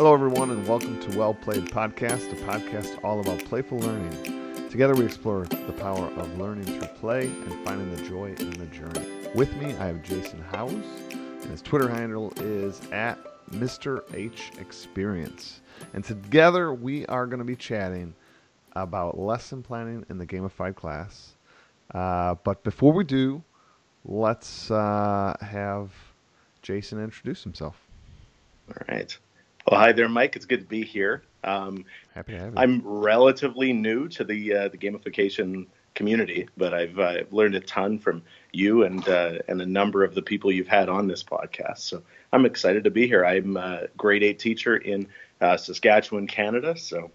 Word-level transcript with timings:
Hello, 0.00 0.14
everyone, 0.14 0.50
and 0.50 0.66
welcome 0.66 0.98
to 0.98 1.18
Well 1.18 1.34
Played 1.34 1.66
Podcast, 1.66 2.32
a 2.32 2.36
podcast 2.46 3.04
all 3.04 3.20
about 3.20 3.44
playful 3.44 3.80
learning. 3.80 4.70
Together, 4.70 4.94
we 4.94 5.04
explore 5.04 5.44
the 5.44 5.74
power 5.74 6.06
of 6.16 6.38
learning 6.38 6.64
through 6.64 6.88
play 6.88 7.26
and 7.26 7.66
finding 7.66 7.94
the 7.94 8.02
joy 8.08 8.34
in 8.38 8.50
the 8.52 8.64
journey. 8.68 9.06
With 9.34 9.54
me, 9.56 9.74
I 9.74 9.88
have 9.88 10.02
Jason 10.02 10.40
Howes, 10.40 10.72
and 11.12 11.50
his 11.50 11.60
Twitter 11.60 11.86
handle 11.86 12.32
is 12.36 12.80
at 12.92 13.18
Mr. 13.50 14.02
H 14.14 14.52
Experience. 14.58 15.60
And 15.92 16.02
together, 16.02 16.72
we 16.72 17.04
are 17.04 17.26
going 17.26 17.40
to 17.40 17.44
be 17.44 17.54
chatting 17.54 18.14
about 18.76 19.18
lesson 19.18 19.62
planning 19.62 20.06
in 20.08 20.16
the 20.16 20.26
gamified 20.26 20.76
class. 20.76 21.34
Uh, 21.94 22.36
but 22.42 22.64
before 22.64 22.94
we 22.94 23.04
do, 23.04 23.42
let's 24.06 24.70
uh, 24.70 25.36
have 25.42 25.92
Jason 26.62 27.04
introduce 27.04 27.44
himself. 27.44 27.76
All 28.70 28.82
right. 28.88 29.14
Well, 29.66 29.78
hi 29.78 29.92
there, 29.92 30.08
Mike. 30.08 30.36
It's 30.36 30.46
good 30.46 30.60
to 30.60 30.66
be 30.66 30.84
here. 30.84 31.22
Um, 31.44 31.84
Happy 32.14 32.32
to 32.32 32.38
have 32.38 32.54
you. 32.54 32.58
I'm 32.58 32.82
relatively 32.84 33.72
new 33.72 34.08
to 34.08 34.24
the 34.24 34.54
uh, 34.54 34.68
the 34.68 34.78
gamification 34.78 35.66
community, 35.94 36.48
but 36.56 36.72
I've 36.72 36.98
uh, 36.98 37.18
learned 37.30 37.54
a 37.54 37.60
ton 37.60 37.98
from 37.98 38.22
you 38.52 38.84
and 38.84 39.06
uh, 39.08 39.38
and 39.48 39.60
a 39.60 39.66
number 39.66 40.04
of 40.04 40.14
the 40.14 40.22
people 40.22 40.50
you've 40.50 40.68
had 40.68 40.88
on 40.88 41.06
this 41.08 41.22
podcast. 41.22 41.78
So 41.78 42.02
I'm 42.32 42.46
excited 42.46 42.84
to 42.84 42.90
be 42.90 43.06
here. 43.06 43.24
I'm 43.24 43.56
a 43.56 43.88
grade 43.96 44.22
eight 44.22 44.38
teacher 44.38 44.76
in 44.76 45.08
uh, 45.40 45.56
Saskatchewan, 45.56 46.26
Canada. 46.26 46.76
So 46.76 47.10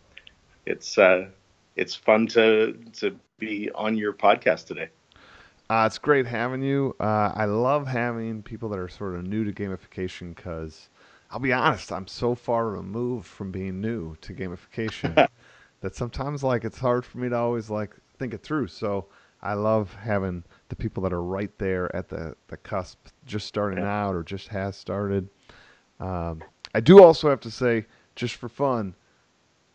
it's 0.66 0.98
uh, 0.98 1.28
it's 1.76 1.96
fun 1.96 2.28
to 2.28 2.74
to 2.94 3.18
be 3.40 3.72
on 3.72 3.98
your 3.98 4.14
podcast 4.14 4.68
today. 4.68 4.90
Uh, 5.70 5.86
it's 5.88 5.98
great 5.98 6.28
having 6.28 6.62
you. 6.62 6.96
Uh, 7.00 7.32
I 7.34 7.46
love 7.46 7.88
having 7.88 8.44
people 8.44 8.70
that 8.70 8.78
are 8.78 8.88
sort 8.88 9.16
of 9.16 9.26
new 9.26 9.44
to 9.44 9.52
gamification 9.52 10.36
because 10.36 10.90
I'll 11.32 11.40
be 11.40 11.54
honest, 11.54 11.92
I'm 11.92 12.08
so 12.08 12.36
far 12.36 12.70
removed 12.70 13.28
from 13.28 13.52
being 13.52 13.82
new 13.82 14.16
to 14.22 14.34
gamification 14.34 15.28
that 15.82 15.96
sometimes 15.96 16.44
like 16.44 16.64
it's 16.64 16.80
hard 16.80 17.06
for 17.06 17.18
me 17.18 17.30
to 17.30 17.36
always 17.36 17.70
like 17.70 17.96
think 18.18 18.34
it 18.34 18.44
through. 18.44 18.68
So 18.68 19.06
I 19.42 19.54
love 19.54 19.94
having 19.94 20.44
the 20.70 20.76
people 20.76 21.04
that 21.04 21.14
are 21.14 21.22
right 21.24 21.52
there 21.58 21.94
at 21.96 22.10
the, 22.10 22.36
the 22.48 22.58
cusp, 22.58 23.00
just 23.26 23.48
starting 23.48 23.80
Yeah. 23.80 24.08
out 24.08 24.16
or 24.16 24.24
just 24.24 24.48
has 24.50 24.76
started. 24.76 25.28
Um, 26.00 26.42
I 26.74 26.80
do 26.80 27.02
also 27.04 27.30
have 27.30 27.42
to 27.42 27.52
say, 27.52 27.86
just 28.16 28.36
for 28.36 28.50
fun, 28.50 28.96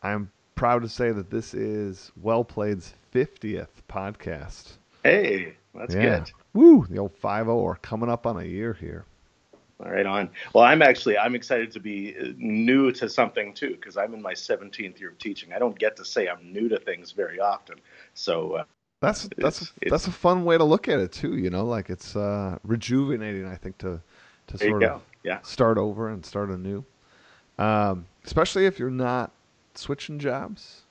I'm 0.03 0.31
proud 0.55 0.83
to 0.83 0.89
say 0.89 1.13
that 1.13 1.31
this 1.31 1.55
is 1.55 2.11
Well 2.21 2.45
Played's 2.45 2.95
50th 3.15 3.69
podcast. 3.89 4.73
Hey, 5.03 5.55
that's 5.75 5.95
Yeah. 5.95 6.19
good. 6.21 6.31
Woo, 6.53 6.87
the 6.89 6.99
old 6.99 7.15
5 7.17 7.47
0 7.47 7.65
are 7.67 7.77
coming 7.77 8.11
up 8.11 8.27
on 8.27 8.39
a 8.39 8.45
year 8.45 8.75
here. 8.75 9.05
All 9.83 9.91
right, 9.91 10.05
on. 10.05 10.29
Well, 10.55 10.65
I'm 10.65 10.83
actually 10.83 11.17
I'm 11.17 11.35
excited 11.35 11.71
to 11.73 11.81
be 11.81 12.15
uh, 12.19 12.33
new 12.37 12.93
to 12.93 13.09
something 13.09 13.55
too 13.55 13.71
because 13.71 13.97
I'm 13.97 14.13
in 14.13 14.21
my 14.21 14.35
17th 14.35 15.01
year 15.01 15.09
of 15.11 15.19
teaching. 15.19 15.53
I 15.55 15.59
don't 15.59 15.79
get 15.79 15.97
to 15.97 16.05
say 16.05 16.29
I'm 16.29 16.53
new 16.53 16.69
to 16.69 16.79
things 16.79 17.13
very 17.13 17.41
often. 17.41 17.77
So 18.13 18.53
uh, 18.57 18.65
That's 19.01 19.23
that's 19.39 19.63
It's- 19.63 19.73
it's- 19.81 19.91
that's 19.91 20.07
a 20.07 20.13
fun 20.13 20.45
way 20.45 20.59
to 20.59 20.65
look 20.65 20.89
at 20.89 21.01
it 21.01 21.13
too, 21.13 21.37
you 21.39 21.49
know, 21.49 21.65
like 21.65 21.89
it's 21.89 22.15
uh 22.15 22.59
rejuvenating 22.65 23.47
I 23.47 23.55
think 23.57 23.79
to 23.79 24.03
to 24.49 24.59
sort 24.59 24.83
of 24.83 25.03
Yeah. 25.23 25.41
start 25.43 25.79
over 25.79 26.11
and 26.11 26.25
start 26.27 26.51
anew. 26.51 26.85
Um 27.59 28.07
especially 28.27 28.67
if 28.67 28.79
you're 28.79 28.91
not 28.91 29.31
switching 29.75 30.19
jobs 30.19 30.83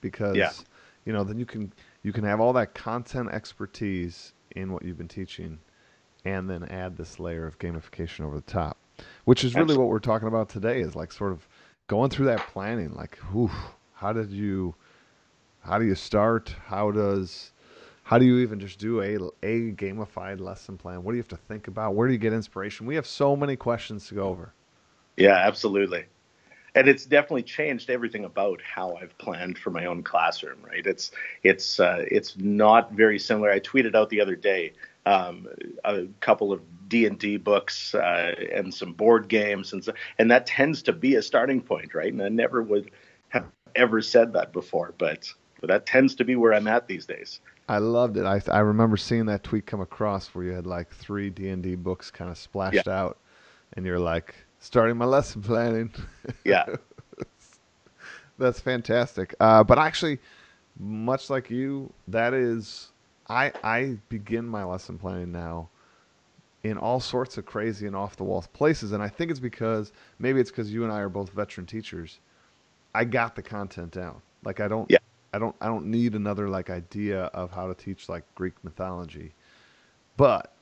because 0.00 0.36
Yeah. 0.36 0.50
you 1.04 1.12
know, 1.12 1.22
then 1.22 1.38
you 1.38 1.46
can 1.46 1.72
you 2.02 2.12
can 2.12 2.24
have 2.24 2.40
all 2.40 2.52
that 2.54 2.74
content 2.74 3.28
expertise 3.30 4.32
in 4.56 4.72
what 4.72 4.82
you've 4.84 4.98
been 4.98 5.06
teaching 5.06 5.58
and 6.26 6.50
then 6.50 6.64
add 6.64 6.96
this 6.96 7.20
layer 7.20 7.46
of 7.46 7.58
gamification 7.60 8.20
over 8.24 8.34
the 8.34 8.42
top. 8.42 8.76
Which 9.24 9.44
is 9.44 9.54
really 9.54 9.62
Absolutely. 9.62 9.84
what 9.84 9.90
we're 9.90 9.98
talking 10.00 10.28
about 10.28 10.48
today 10.48 10.80
is 10.80 10.96
like 10.96 11.12
sort 11.12 11.30
of 11.30 11.46
going 11.86 12.10
through 12.10 12.26
that 12.26 12.40
planning 12.48 12.92
like 12.94 13.16
whew, 13.30 13.50
how 13.94 14.12
did 14.12 14.30
you 14.30 14.74
how 15.60 15.78
do 15.78 15.84
you 15.84 15.94
start 15.94 16.54
how 16.66 16.90
does 16.90 17.52
how 18.02 18.18
do 18.18 18.24
you 18.24 18.38
even 18.38 18.58
just 18.58 18.78
do 18.78 19.00
a, 19.02 19.14
a 19.46 19.72
gamified 19.72 20.40
lesson 20.40 20.76
plan 20.76 21.04
what 21.04 21.12
do 21.12 21.16
you 21.16 21.22
have 21.22 21.28
to 21.28 21.36
think 21.36 21.68
about 21.68 21.94
where 21.94 22.08
do 22.08 22.12
you 22.12 22.18
get 22.18 22.32
inspiration 22.32 22.86
we 22.86 22.96
have 22.96 23.06
so 23.06 23.36
many 23.36 23.54
questions 23.54 24.08
to 24.08 24.14
go 24.14 24.26
over 24.26 24.52
Yeah, 25.16 25.36
absolutely. 25.36 26.06
And 26.74 26.88
it's 26.88 27.06
definitely 27.06 27.44
changed 27.44 27.88
everything 27.88 28.24
about 28.24 28.60
how 28.60 28.96
I've 28.96 29.16
planned 29.16 29.56
for 29.56 29.70
my 29.70 29.86
own 29.86 30.02
classroom. 30.02 30.58
Right? 30.62 30.86
It's 30.86 31.10
it's 31.42 31.80
uh, 31.80 32.04
it's 32.10 32.36
not 32.36 32.92
very 32.92 33.18
similar. 33.18 33.50
I 33.50 33.60
tweeted 33.60 33.94
out 33.94 34.10
the 34.10 34.20
other 34.20 34.36
day 34.36 34.72
um, 35.06 35.48
a 35.84 36.04
couple 36.20 36.52
of 36.52 36.60
D 36.88 37.06
and 37.06 37.18
D 37.18 37.38
books 37.38 37.94
uh, 37.94 38.34
and 38.52 38.74
some 38.74 38.92
board 38.92 39.28
games, 39.28 39.72
and 39.72 39.82
so, 39.82 39.92
and 40.18 40.30
that 40.30 40.46
tends 40.46 40.82
to 40.82 40.92
be 40.92 41.14
a 41.14 41.22
starting 41.22 41.62
point, 41.62 41.94
right? 41.94 42.12
And 42.12 42.22
I 42.22 42.28
never 42.28 42.62
would 42.62 42.90
have 43.30 43.46
ever 43.74 44.02
said 44.02 44.34
that 44.34 44.52
before, 44.52 44.94
but 44.98 45.32
but 45.60 45.68
that 45.68 45.86
tends 45.86 46.14
to 46.16 46.24
be 46.24 46.36
where 46.36 46.52
I'm 46.52 46.66
at 46.68 46.86
these 46.86 47.06
days. 47.06 47.40
i 47.68 47.78
loved 47.78 48.16
it 48.16 48.24
i, 48.24 48.40
I 48.52 48.60
remember 48.60 48.96
seeing 48.96 49.26
that 49.26 49.42
tweet 49.42 49.66
come 49.66 49.80
across 49.80 50.28
where 50.28 50.44
you 50.44 50.52
had 50.52 50.66
like 50.66 50.88
three 50.90 51.30
d&d 51.30 51.74
books 51.76 52.12
kind 52.12 52.30
of 52.30 52.38
splashed 52.38 52.86
out 52.86 53.18
and 53.72 53.84
you're 53.84 53.98
like 53.98 54.36
starting 54.60 54.96
my 54.96 55.04
lesson 55.06 55.42
planning 55.42 55.90
Yeah. 56.44 56.66
That's 58.38 58.60
fantastic. 58.60 59.34
Uh, 59.40 59.64
but 59.64 59.78
actually, 59.78 60.18
much 60.78 61.30
like 61.30 61.50
you, 61.50 61.92
that 62.08 62.34
is, 62.34 62.92
I 63.28 63.52
I 63.62 63.98
begin 64.08 64.46
my 64.46 64.64
lesson 64.64 64.98
planning 64.98 65.32
now 65.32 65.68
in 66.62 66.78
all 66.78 67.00
sorts 67.00 67.38
of 67.38 67.46
crazy 67.46 67.86
and 67.86 67.94
off 67.94 68.16
the 68.16 68.24
wall 68.24 68.44
places, 68.52 68.92
and 68.92 69.02
I 69.02 69.08
think 69.08 69.30
it's 69.30 69.40
because 69.40 69.92
maybe 70.18 70.40
it's 70.40 70.50
because 70.50 70.72
you 70.72 70.84
and 70.84 70.92
I 70.92 71.00
are 71.00 71.08
both 71.08 71.30
veteran 71.30 71.66
teachers. 71.66 72.18
I 72.94 73.04
got 73.04 73.36
the 73.36 73.42
content 73.42 73.92
down. 73.92 74.20
Like 74.44 74.60
I 74.60 74.68
don't. 74.68 74.90
Yeah. 74.90 74.98
I 75.32 75.38
don't. 75.38 75.54
I 75.60 75.66
don't 75.66 75.86
need 75.86 76.14
another 76.14 76.48
like 76.48 76.70
idea 76.70 77.24
of 77.26 77.50
how 77.50 77.66
to 77.66 77.74
teach 77.74 78.08
like 78.08 78.24
Greek 78.34 78.54
mythology, 78.62 79.34
but 80.16 80.52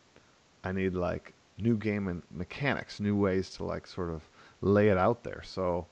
I 0.64 0.72
need 0.72 0.94
like 0.94 1.32
new 1.58 1.76
game 1.76 2.08
and 2.08 2.22
mechanics, 2.30 2.98
new 2.98 3.16
ways 3.16 3.50
to 3.50 3.64
like 3.64 3.86
sort 3.86 4.10
of 4.10 4.22
lay 4.60 4.88
it 4.88 4.98
out 4.98 5.22
there. 5.22 5.42
So. 5.44 5.86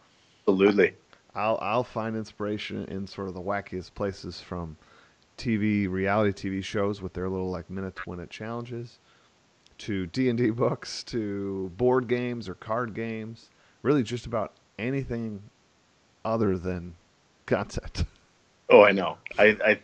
Absolutely. 0.48 0.94
I'll 1.34 1.58
I'll 1.62 1.84
find 1.84 2.16
inspiration 2.16 2.84
in 2.86 3.06
sort 3.06 3.28
of 3.28 3.34
the 3.34 3.40
wackiest 3.40 3.94
places 3.94 4.40
from 4.40 4.76
TV 5.42 5.88
reality 5.91 6.50
TV 6.50 6.62
shows 6.64 7.03
with 7.03 7.12
their 7.12 7.28
little 7.28 7.50
like 7.50 7.69
minute 7.69 7.97
to 7.97 8.03
win 8.06 8.20
it 8.20 8.30
challenges 8.30 8.98
to 9.78 10.06
D&D 10.06 10.50
books 10.64 11.03
to 11.04 11.70
board 11.76 12.06
games 12.08 12.48
or 12.48 12.54
card 12.54 12.94
games 12.94 13.50
really 13.82 14.02
just 14.02 14.26
about 14.26 14.52
anything 14.78 15.42
other 16.25 16.56
than 16.56 16.94
content 17.47 18.04
Oh, 18.72 18.82
I 18.82 18.92
know. 18.92 19.19
I, 19.38 19.56
I 19.64 19.78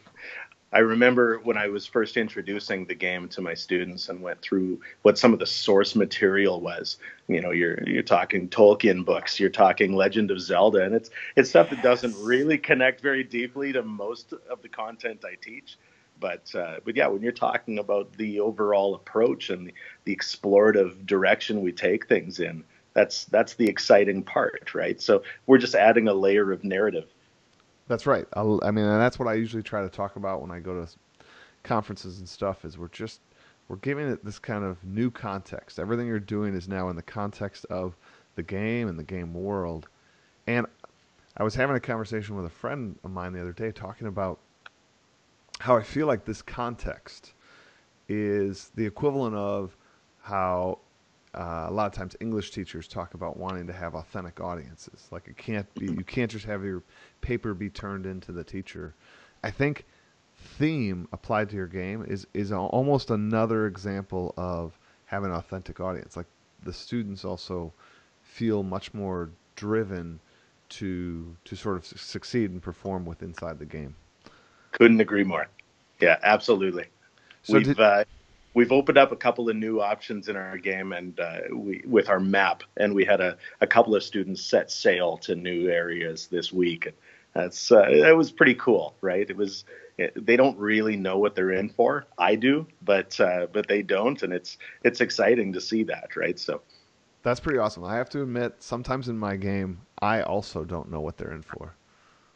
I 0.71 0.81
remember 0.81 1.39
when 1.39 1.57
I 1.57 1.69
was 1.69 1.87
first 1.87 2.19
introducing 2.19 2.85
the 2.85 2.95
game 2.95 3.29
to 3.31 3.41
my 3.41 3.55
students 3.55 4.11
and 4.11 4.21
went 4.21 4.43
through 4.43 4.81
what 5.01 5.17
some 5.17 5.33
of 5.33 5.39
the 5.39 5.47
source 5.47 5.95
material 5.95 6.61
was. 6.61 6.99
You 7.27 7.41
know, 7.41 7.53
you're 7.53 7.83
you're 7.89 8.03
talking 8.03 8.49
Tolkien 8.49 9.05
books, 9.05 9.41
you're 9.41 9.49
talking 9.49 9.95
Legend 9.95 10.31
of 10.31 10.41
Zelda, 10.41 10.85
and 10.85 10.95
it's 10.95 11.11
it's 11.37 11.49
stuff 11.49 11.71
that 11.71 11.83
doesn't 11.83 12.15
really 12.23 12.59
connect 12.59 13.01
very 13.01 13.25
deeply 13.25 13.73
to 13.73 13.83
most 13.83 14.35
of 14.51 14.61
the 14.61 14.69
content 14.69 15.25
I 15.25 15.37
teach. 15.41 15.79
But 16.21 16.55
uh, 16.55 16.81
but 16.85 16.97
yeah, 16.97 17.07
when 17.07 17.23
you're 17.23 17.33
talking 17.33 17.79
about 17.79 18.13
the 18.19 18.41
overall 18.41 18.95
approach 18.95 19.49
and 19.49 19.69
the, 19.69 19.75
the 20.05 20.15
explorative 20.15 21.07
direction 21.07 21.63
we 21.63 21.73
take 21.73 22.09
things 22.09 22.41
in, 22.41 22.63
that's 22.93 23.25
that's 23.27 23.55
the 23.55 23.69
exciting 23.69 24.23
part, 24.23 24.75
right? 24.75 25.01
So 25.01 25.23
we're 25.47 25.59
just 25.59 25.75
adding 25.75 26.09
a 26.09 26.15
layer 26.15 26.53
of 26.53 26.63
narrative. 26.63 27.07
That's 27.89 28.07
right. 28.07 28.27
I'll, 28.35 28.61
I 28.63 28.71
mean, 28.71 28.85
and 28.85 29.01
that's 29.01 29.19
what 29.19 29.29
I 29.29 29.35
usually 29.35 29.63
try 29.63 29.83
to 29.83 29.89
talk 29.89 30.17
about 30.17 30.43
when 30.43 30.51
I 30.51 30.61
go 30.61 30.85
to 30.85 30.91
conferences 31.63 32.19
and 32.19 32.29
stuff. 32.29 32.65
Is 32.65 32.79
we're 32.79 32.89
just 32.89 33.21
we're 33.69 33.77
giving 33.77 34.09
it 34.09 34.25
this 34.25 34.39
kind 34.39 34.63
of 34.63 34.83
new 34.85 35.11
context. 35.11 35.79
Everything 35.79 36.07
you're 36.07 36.21
doing 36.21 36.55
is 36.55 36.69
now 36.69 36.91
in 36.91 36.97
the 36.97 37.03
context 37.03 37.65
of 37.67 37.97
the 38.37 38.43
game 38.43 38.89
and 38.89 38.99
the 38.99 39.05
game 39.05 39.35
world. 39.35 39.89
And 40.47 40.67
I 41.37 41.43
was 41.43 41.55
having 41.55 41.77
a 41.77 41.81
conversation 41.81 42.37
with 42.37 42.47
a 42.47 42.51
friend 42.51 42.99
of 43.05 43.11
mine 43.11 43.33
the 43.33 43.41
other 43.41 43.53
day, 43.53 43.73
talking 43.73 44.07
about 44.07 44.39
how 45.61 45.77
I 45.77 45.83
feel 45.83 46.07
like 46.07 46.25
this 46.25 46.43
context 46.43 47.33
is 48.09 48.71
the 48.75 48.87
equivalent 48.87 49.35
of 49.35 49.77
how 50.21 50.79
uh, 51.35 51.67
a 51.69 51.73
lot 51.73 51.87
of 51.87 51.93
times 51.93 52.17
English 52.21 52.51
teachers 52.51 52.89
talk 52.89 53.15
about 53.15 53.37
wanting 53.37 53.67
to 53.67 53.73
have 53.73 53.95
authentic 53.95 54.41
audiences. 54.41 55.09
Like 55.11 55.29
it 55.29 55.37
can't 55.37 55.67
be, 55.79 55.87
you 55.87 56.05
can't 56.05 56.31
just 56.31 56.47
have 56.47 56.65
your 56.65 56.83
paper 57.21 57.55
be 57.55 57.69
turned 57.69 58.07
into 58.07 58.33
the 58.33 58.45
teacher. 58.45 58.95
I 59.45 59.51
think 59.51 59.85
theme 60.37 61.09
applied 61.13 61.51
to 61.51 61.57
your 61.57 61.67
game 61.67 62.05
is 62.07 62.27
is 62.33 62.53
al- 62.53 62.67
almost 62.67 63.11
another 63.11 63.67
example 63.67 64.35
of 64.37 64.79
having 65.07 65.31
an 65.31 65.37
authentic 65.37 65.81
audience. 65.81 66.17
Like 66.17 66.27
the 66.63 66.73
students 66.73 67.25
also 67.25 67.73
feel 68.23 68.63
much 68.63 68.95
more 68.95 69.31
driven 69.57 70.21
to 70.71 71.37
to 71.45 71.57
sort 71.57 71.77
of 71.77 71.87
succeed 71.87 72.51
and 72.51 72.63
perform 72.63 73.05
with 73.05 73.23
inside 73.23 73.59
the 73.59 73.67
game. 73.67 73.95
Couldn't 74.73 75.01
agree 75.01 75.25
more. 75.25 75.49
Yeah, 76.01 76.19
absolutely. 76.23 76.87
So 77.43 77.55
we've 77.55 77.65
did- 77.65 77.81
uh, 77.81 78.05
we've 78.59 78.73
opened 78.73 78.99
up 78.99 79.13
a 79.13 79.17
couple 79.17 79.49
of 79.49 79.55
new 79.55 79.81
options 79.81 80.29
in 80.29 80.35
our 80.35 80.59
game, 80.59 80.93
and 80.93 81.21
uh, 81.21 81.39
we 81.53 81.81
with 81.87 82.09
our 82.09 82.19
map, 82.19 82.65
and 82.77 82.93
we 82.93 83.05
had 83.05 83.21
a, 83.21 83.39
a 83.61 83.69
couple 83.69 83.95
of 83.95 84.03
students 84.03 84.43
set 84.43 84.69
sail 84.69 85.17
to 85.19 85.37
new 85.37 85.69
areas 85.71 86.27
this 86.27 86.53
week. 86.53 86.93
That's 87.35 87.71
uh, 87.71 87.89
that 88.03 88.17
was 88.17 88.33
pretty 88.33 88.55
cool, 88.55 88.97
right? 89.01 89.31
It 89.31 89.37
was 89.37 89.65
they 89.97 90.37
don't 90.37 90.59
really 90.59 90.97
know 90.97 91.19
what 91.19 91.37
they're 91.37 91.53
in 91.53 91.69
for. 91.69 92.05
I 92.19 92.35
do, 92.35 92.67
but 92.83 93.19
uh, 93.21 93.47
but 93.53 93.69
they 93.69 93.83
don't, 93.83 94.21
and 94.25 94.33
it's 94.33 94.59
it's 94.83 95.01
exciting 95.01 95.53
to 95.53 95.61
see 95.61 95.85
that, 95.85 96.17
right? 96.17 96.37
So 96.37 96.61
that's 97.23 97.39
pretty 97.39 97.61
awesome. 97.61 97.85
I 97.85 97.95
have 97.95 98.11
to 98.11 98.23
admit, 98.23 98.57
sometimes 98.59 99.09
in 99.09 99.17
my 99.17 99.37
game, 99.37 99.83
I 100.03 100.23
also 100.23 100.65
don't 100.65 100.91
know 100.91 101.01
what 101.01 101.17
they're 101.17 101.33
in 101.33 101.43
for. 101.43 101.77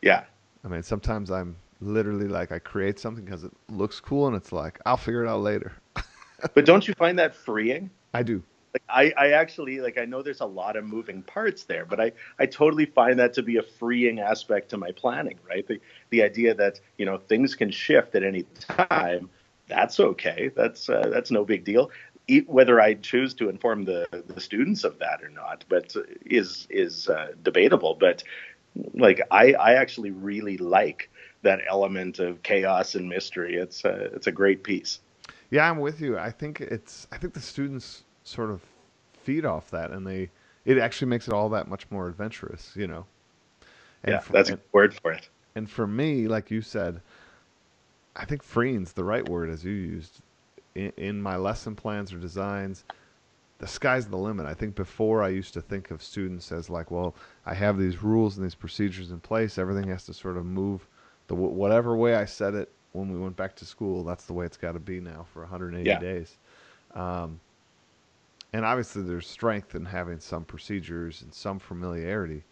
Yeah. 0.02 0.22
I 0.64 0.68
mean, 0.68 0.84
sometimes 0.84 1.32
I'm 1.32 1.56
literally 1.80 2.28
like 2.28 2.52
I 2.52 2.60
create 2.60 3.00
something 3.00 3.24
because 3.24 3.42
it 3.42 3.52
looks 3.68 3.98
cool, 3.98 4.28
and 4.28 4.36
it's 4.36 4.52
like 4.52 4.78
I'll 4.86 4.96
figure 4.96 5.24
it 5.24 5.28
out 5.28 5.40
later. 5.40 5.72
but 6.54 6.64
don't 6.64 6.86
you 6.86 6.94
find 6.94 7.18
that 7.18 7.34
freeing? 7.34 7.90
I 8.14 8.22
do. 8.22 8.42
Like 8.74 8.82
I, 8.88 9.12
I 9.26 9.30
actually 9.32 9.80
like 9.80 9.98
I 9.98 10.06
know 10.06 10.22
there's 10.22 10.40
a 10.40 10.46
lot 10.46 10.76
of 10.76 10.84
moving 10.84 11.22
parts 11.22 11.64
there, 11.64 11.84
but 11.84 12.00
I, 12.00 12.12
I 12.38 12.46
totally 12.46 12.86
find 12.86 13.18
that 13.18 13.34
to 13.34 13.42
be 13.42 13.58
a 13.58 13.62
freeing 13.62 14.18
aspect 14.18 14.70
to 14.70 14.78
my 14.78 14.92
planning, 14.92 15.38
right? 15.48 15.66
The 15.66 15.80
the 16.10 16.22
idea 16.22 16.54
that, 16.54 16.80
you 16.96 17.04
know, 17.04 17.18
things 17.18 17.54
can 17.54 17.70
shift 17.70 18.14
at 18.14 18.22
any 18.22 18.44
time, 18.60 19.28
that's 19.68 20.00
okay. 20.00 20.50
That's 20.56 20.88
uh, 20.88 21.08
that's 21.12 21.30
no 21.30 21.44
big 21.44 21.64
deal. 21.64 21.90
Whether 22.46 22.80
I 22.80 22.94
choose 22.94 23.34
to 23.34 23.48
inform 23.50 23.84
the, 23.84 24.06
the 24.26 24.40
students 24.40 24.84
of 24.84 24.98
that 25.00 25.22
or 25.22 25.28
not, 25.28 25.64
but 25.68 25.94
is 26.24 26.66
is 26.70 27.08
uh, 27.08 27.32
debatable. 27.42 27.94
But 27.98 28.22
like 28.94 29.20
I, 29.30 29.52
I 29.52 29.74
actually 29.74 30.12
really 30.12 30.56
like 30.56 31.10
that 31.42 31.60
element 31.68 32.20
of 32.20 32.42
chaos 32.42 32.94
and 32.94 33.08
mystery. 33.08 33.56
It's 33.56 33.84
a, 33.84 34.14
it's 34.14 34.28
a 34.28 34.32
great 34.32 34.62
piece. 34.62 35.00
Yeah, 35.52 35.70
I'm 35.70 35.80
with 35.80 36.00
you. 36.00 36.18
I 36.18 36.30
think 36.30 36.62
it's 36.62 37.06
I 37.12 37.18
think 37.18 37.34
the 37.34 37.40
students 37.40 38.04
sort 38.24 38.50
of 38.50 38.62
feed 39.22 39.44
off 39.44 39.70
that, 39.70 39.90
and 39.90 40.06
they 40.06 40.30
it 40.64 40.78
actually 40.78 41.08
makes 41.08 41.28
it 41.28 41.34
all 41.34 41.50
that 41.50 41.68
much 41.68 41.88
more 41.90 42.08
adventurous, 42.08 42.72
you 42.74 42.86
know. 42.86 43.04
And 44.02 44.14
yeah, 44.14 44.20
for, 44.20 44.32
that's 44.32 44.48
a 44.48 44.58
word 44.72 44.94
for 44.94 45.12
it. 45.12 45.28
And 45.54 45.68
for 45.68 45.86
me, 45.86 46.26
like 46.26 46.50
you 46.50 46.62
said, 46.62 47.02
I 48.16 48.24
think 48.24 48.42
freeing's 48.42 48.94
the 48.94 49.04
right 49.04 49.28
word 49.28 49.50
as 49.50 49.62
you 49.62 49.72
used 49.72 50.22
in, 50.74 50.90
in 50.96 51.20
my 51.20 51.36
lesson 51.36 51.76
plans 51.76 52.14
or 52.14 52.18
designs. 52.18 52.84
The 53.58 53.66
sky's 53.66 54.06
the 54.06 54.16
limit. 54.16 54.46
I 54.46 54.54
think 54.54 54.74
before 54.74 55.22
I 55.22 55.28
used 55.28 55.52
to 55.52 55.60
think 55.60 55.90
of 55.90 56.02
students 56.02 56.50
as 56.50 56.70
like, 56.70 56.90
well, 56.90 57.14
I 57.44 57.52
have 57.52 57.78
these 57.78 58.02
rules 58.02 58.38
and 58.38 58.44
these 58.44 58.54
procedures 58.54 59.10
in 59.10 59.20
place. 59.20 59.58
Everything 59.58 59.90
has 59.90 60.06
to 60.06 60.14
sort 60.14 60.38
of 60.38 60.46
move 60.46 60.88
the 61.26 61.34
whatever 61.34 61.94
way 61.94 62.14
I 62.14 62.24
set 62.24 62.54
it 62.54 62.72
when 62.92 63.12
we 63.12 63.18
went 63.18 63.36
back 63.36 63.56
to 63.56 63.64
school. 63.64 64.04
That's 64.04 64.24
the 64.24 64.32
way 64.32 64.46
it's 64.46 64.56
got 64.56 64.72
to 64.72 64.78
be 64.78 65.00
now 65.00 65.26
for 65.32 65.40
180 65.40 65.88
yeah. 65.88 65.98
days. 65.98 66.36
Um, 66.94 67.40
and 68.52 68.64
obviously 68.64 69.02
there's 69.02 69.26
strength 69.26 69.74
in 69.74 69.84
having 69.84 70.20
some 70.20 70.44
procedures 70.44 71.22
and 71.22 71.32
some 71.32 71.58
familiarity, 71.58 72.44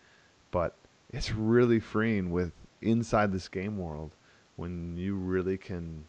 but 0.51 0.75
it's 1.13 1.33
really 1.33 1.81
freeing 1.81 2.31
with 2.31 2.53
inside 2.81 3.33
this 3.33 3.49
game 3.49 3.77
world 3.77 4.13
when 4.57 4.97
you 4.97 5.17
really 5.17 5.59
can 5.59 6.05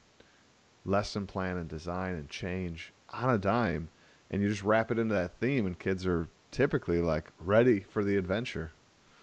lesson 0.85 1.27
plan 1.27 1.57
and 1.57 1.69
design 1.69 2.15
and 2.15 2.29
change 2.29 2.93
on 3.09 3.29
a 3.29 3.37
dime 3.37 3.89
and 4.31 4.41
you 4.41 4.49
just 4.49 4.63
wrap 4.63 4.89
it 4.91 4.97
into 4.97 5.13
that 5.13 5.31
theme 5.39 5.65
and 5.65 5.77
kids 5.77 6.07
are 6.07 6.27
typically 6.49 6.99
like 6.99 7.29
ready 7.39 7.81
for 7.81 8.03
the 8.03 8.17
adventure 8.17 8.71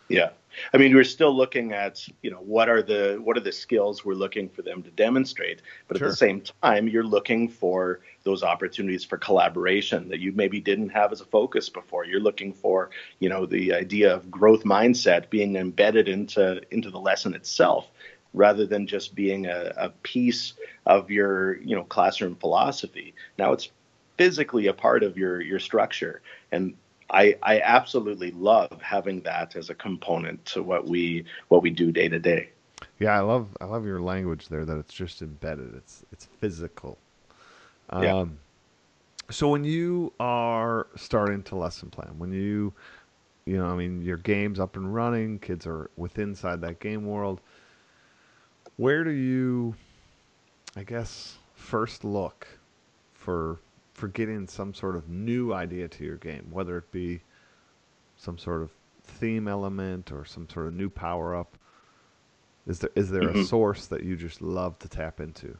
yeah. 0.09 0.31
I 0.73 0.79
mean, 0.79 0.95
we're 0.95 1.05
still 1.05 1.37
looking 1.37 1.73
at, 1.73 2.07
you 2.23 2.31
know, 2.31 2.39
what 2.39 2.69
are 2.69 2.83
the 2.83 3.19
what 3.23 3.37
are 3.37 3.41
the 3.41 3.53
skills 3.53 4.05
we're 4.05 4.15
looking 4.15 4.49
for 4.49 4.63
them 4.63 4.83
to 4.83 4.91
demonstrate, 4.91 5.63
but 5.87 5.99
sure. 5.99 6.09
at 6.09 6.11
the 6.11 6.17
same 6.17 6.43
time, 6.63 6.89
you're 6.89 7.05
looking 7.05 7.49
for 7.49 8.01
those 8.25 8.43
opportunities 8.43 9.05
for 9.05 9.19
collaboration 9.19 10.09
that 10.09 10.21
you 10.21 10.33
maybe 10.33 10.61
didn't 10.61 10.89
have 10.89 11.13
as 11.13 11.21
a 11.21 11.25
focus 11.27 11.69
before. 11.69 12.05
You're 12.05 12.21
looking 12.21 12.53
for, 12.53 12.91
you 13.21 13.29
know, 13.29 13.47
the 13.47 13.73
idea 13.73 14.15
of 14.15 14.31
growth 14.31 14.65
mindset 14.65 15.31
being 15.31 15.57
embedded 15.57 16.09
into 16.09 16.61
into 16.73 16.91
the 16.91 17.01
lesson 17.01 17.35
itself 17.35 17.89
rather 18.35 18.67
than 18.67 18.87
just 18.87 19.15
being 19.15 19.47
a, 19.47 19.73
a 19.77 19.91
piece 20.03 20.55
of 20.87 21.11
your, 21.11 21.59
you 21.59 21.77
know, 21.77 21.85
classroom 21.85 22.35
philosophy. 22.35 23.15
Now 23.39 23.53
it's 23.53 23.71
physically 24.17 24.67
a 24.67 24.73
part 24.73 25.05
of 25.05 25.17
your 25.17 25.41
your 25.41 25.61
structure 25.61 26.21
and 26.51 26.75
I, 27.11 27.37
I 27.43 27.61
absolutely 27.61 28.33
love 28.33 28.81
having 28.83 29.23
that 29.23 29.57
as 29.57 29.71
a 29.71 29.75
component 29.75 30.45
to 30.47 30.63
what 30.63 30.87
we 30.87 31.25
what 31.49 31.63
we 31.63 31.71
do 31.71 31.91
day 31.91 32.09
to 32.09 32.19
day. 32.19 32.51
Yeah, 32.99 33.17
I 33.17 33.21
love 33.21 33.49
I 33.61 33.65
love 33.65 33.87
your 33.87 34.01
language 34.01 34.49
there 34.49 34.65
that 34.65 34.79
it's 34.79 34.95
just 34.95 35.23
embedded. 35.23 35.75
It's 35.75 36.05
it's 36.13 36.27
physical. 36.41 36.99
Um, 37.91 38.03
yeah. 38.03 38.25
So 39.31 39.49
when 39.49 39.65
you 39.65 40.13
are 40.21 40.87
starting 40.97 41.43
to 41.45 41.57
lesson 41.57 41.91
plan, 41.91 42.19
when 42.19 42.33
you 42.33 42.73
you 43.49 43.57
know, 43.57 43.67
I 43.67 43.77
mean, 43.77 44.03
your 44.03 44.19
game's 44.19 44.61
up 44.61 44.77
and 44.77 44.95
running, 44.95 45.39
kids 45.39 45.67
are 45.67 45.91
within 45.97 46.31
inside 46.31 46.61
that 46.61 46.81
game 46.81 47.07
world. 47.07 47.41
Where 48.77 49.05
do 49.05 49.11
you, 49.11 49.75
I 50.77 50.83
guess, 50.83 51.39
first 51.55 52.05
look 52.05 52.47
for 53.15 53.59
for 53.99 54.09
getting 54.09 54.47
some 54.47 54.73
sort 54.73 54.95
of 54.95 55.09
new 55.09 55.53
idea 55.53 55.89
to 55.89 56.05
your 56.05 56.17
game, 56.17 56.47
whether 56.51 56.79
it 56.79 56.91
be 56.93 57.21
some 58.17 58.39
sort 58.39 58.63
of 58.63 58.71
theme 59.03 59.49
element 59.49 60.13
or 60.13 60.25
some 60.25 60.49
sort 60.49 60.69
of 60.69 60.75
new 60.75 60.89
power 60.89 61.35
up. 61.35 61.59
Is 62.67 62.79
there 62.79 62.91
is 62.95 63.11
there 63.11 63.23
mm-hmm. 63.23 63.41
a 63.41 63.45
source 63.45 63.87
that 63.87 64.05
you 64.05 64.17
just 64.17 64.41
love 64.41 64.79
to 64.81 64.89
tap 64.89 65.21
into? 65.21 65.59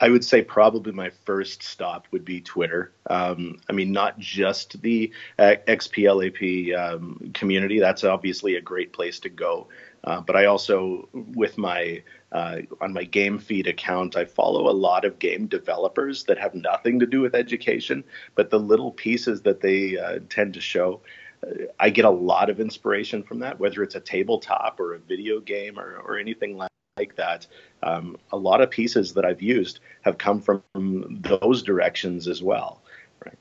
I 0.00 0.08
would 0.08 0.24
say 0.24 0.42
probably 0.42 0.92
my 0.92 1.10
first 1.10 1.62
stop 1.62 2.06
would 2.12 2.24
be 2.24 2.40
Twitter. 2.40 2.92
Um, 3.10 3.58
I 3.68 3.72
mean, 3.72 3.90
not 3.90 4.18
just 4.18 4.80
the 4.80 5.12
uh, 5.38 5.56
XPLAP 5.66 6.76
um, 6.78 7.32
community. 7.34 7.80
That's 7.80 8.04
obviously 8.04 8.54
a 8.54 8.60
great 8.60 8.92
place 8.92 9.18
to 9.20 9.28
go. 9.28 9.68
Uh, 10.04 10.20
but 10.20 10.36
I 10.36 10.44
also, 10.44 11.08
with 11.12 11.58
my 11.58 12.02
uh, 12.30 12.58
on 12.80 12.92
my 12.92 13.04
game 13.04 13.38
feed 13.38 13.66
account, 13.66 14.16
I 14.16 14.24
follow 14.24 14.70
a 14.70 14.72
lot 14.72 15.04
of 15.04 15.18
game 15.18 15.46
developers 15.46 16.24
that 16.24 16.38
have 16.38 16.54
nothing 16.54 17.00
to 17.00 17.06
do 17.06 17.20
with 17.20 17.34
education, 17.34 18.04
but 18.34 18.50
the 18.50 18.58
little 18.60 18.92
pieces 18.92 19.42
that 19.42 19.60
they 19.60 19.98
uh, 19.98 20.20
tend 20.28 20.54
to 20.54 20.60
show, 20.60 21.00
uh, 21.44 21.64
I 21.80 21.90
get 21.90 22.04
a 22.04 22.10
lot 22.10 22.50
of 22.50 22.60
inspiration 22.60 23.22
from 23.22 23.40
that. 23.40 23.58
Whether 23.58 23.82
it's 23.82 23.96
a 23.96 24.00
tabletop 24.00 24.78
or 24.78 24.94
a 24.94 24.98
video 24.98 25.40
game 25.40 25.78
or, 25.78 25.96
or 26.04 26.18
anything 26.18 26.56
like 26.56 26.67
like 26.98 27.16
that. 27.16 27.46
Um, 27.82 28.16
a 28.32 28.36
lot 28.36 28.60
of 28.60 28.70
pieces 28.70 29.14
that 29.14 29.24
I've 29.24 29.42
used 29.42 29.80
have 30.02 30.18
come 30.18 30.40
from 30.40 30.62
those 30.74 31.62
directions 31.62 32.26
as 32.26 32.42
well. 32.42 32.82
Right. 33.24 33.38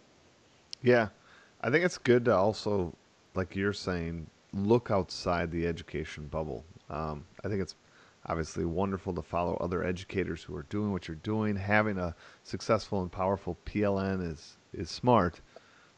Yeah, 0.84 1.10
I 1.62 1.70
think 1.70 1.84
it's 1.84 1.98
good 1.98 2.26
to 2.26 2.36
also, 2.36 2.94
like 3.34 3.56
you're 3.56 3.74
saying, 3.74 4.28
look 4.54 4.92
outside 4.92 5.52
the 5.52 5.66
education 5.68 6.28
bubble. 6.28 6.64
Um, 6.90 7.26
I 7.44 7.48
think 7.48 7.62
it's 7.62 7.76
obviously 8.28 8.66
wonderful 8.66 9.14
to 9.14 9.22
follow 9.22 9.56
other 9.56 9.84
educators 9.84 10.44
who 10.44 10.56
are 10.56 10.66
doing 10.70 10.92
what 10.92 11.08
you're 11.08 11.16
doing. 11.16 11.56
Having 11.56 11.98
a 11.98 12.16
successful 12.44 13.02
and 13.02 13.12
powerful 13.12 13.58
PLN 13.66 14.32
is 14.32 14.58
is 14.74 14.90
smart. 14.90 15.42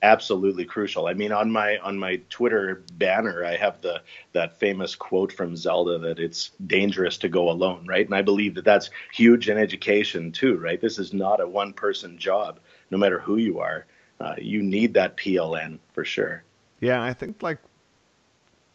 Absolutely 0.01 0.63
crucial. 0.63 1.07
I 1.07 1.13
mean, 1.13 1.33
on 1.33 1.51
my 1.51 1.77
on 1.79 1.99
my 1.99 2.21
Twitter 2.29 2.83
banner, 2.93 3.43
I 3.43 3.57
have 3.57 3.81
the 3.81 4.01
that 4.31 4.57
famous 4.57 4.95
quote 4.95 5.33
from 5.33 5.57
Zelda 5.57 5.97
that 5.99 6.19
it's 6.19 6.51
dangerous 6.67 7.17
to 7.17 7.27
go 7.27 7.49
alone, 7.49 7.85
right? 7.85 8.05
And 8.05 8.15
I 8.15 8.21
believe 8.21 8.55
that 8.55 8.63
that's 8.63 8.89
huge 9.13 9.49
in 9.49 9.57
education 9.57 10.31
too, 10.31 10.57
right? 10.57 10.79
This 10.79 10.99
is 10.99 11.13
not 11.13 11.41
a 11.41 11.47
one 11.47 11.73
person 11.73 12.17
job, 12.17 12.59
no 12.91 12.97
matter 12.97 13.19
who 13.19 13.37
you 13.37 13.59
are. 13.59 13.85
Uh, 14.21 14.35
you 14.37 14.61
need 14.61 14.93
that 14.93 15.17
PLN 15.17 15.79
for 15.93 16.05
sure. 16.05 16.43
Yeah, 16.79 17.03
I 17.03 17.13
think 17.13 17.43
like 17.43 17.59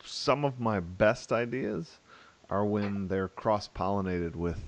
some 0.04 0.44
of 0.44 0.60
my 0.60 0.80
best 0.80 1.32
ideas 1.32 1.98
are 2.50 2.64
when 2.64 3.08
they're 3.08 3.28
cross 3.28 3.68
pollinated 3.68 4.36
with 4.36 4.62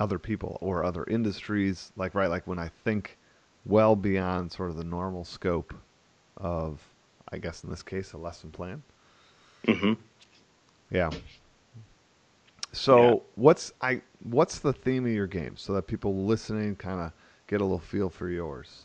other 0.00 0.18
people 0.18 0.58
or 0.60 0.82
other 0.82 1.04
industries. 1.04 1.92
Like 1.96 2.14
right, 2.14 2.30
like 2.30 2.46
when 2.46 2.58
I 2.58 2.70
think 2.84 3.18
well 3.66 3.96
beyond 3.96 4.52
sort 4.52 4.70
of 4.70 4.76
the 4.76 4.84
normal 4.84 5.24
scope 5.24 5.74
of, 6.36 6.80
I 7.30 7.38
guess 7.38 7.64
in 7.64 7.70
this 7.70 7.82
case, 7.82 8.12
a 8.12 8.18
lesson 8.18 8.50
plan. 8.50 8.82
Mm-hmm. 9.66 9.92
Yeah. 10.90 11.10
So 12.72 13.02
yeah. 13.02 13.16
what's 13.36 13.72
I 13.80 14.00
what's 14.22 14.58
the 14.58 14.72
theme 14.72 15.06
of 15.06 15.12
your 15.12 15.26
game 15.26 15.56
so 15.56 15.74
that 15.74 15.86
people 15.86 16.24
listening 16.24 16.76
kind 16.76 17.00
of 17.00 17.12
get 17.46 17.60
a 17.60 17.64
little 17.64 17.78
feel 17.78 18.08
for 18.08 18.28
yours? 18.28 18.84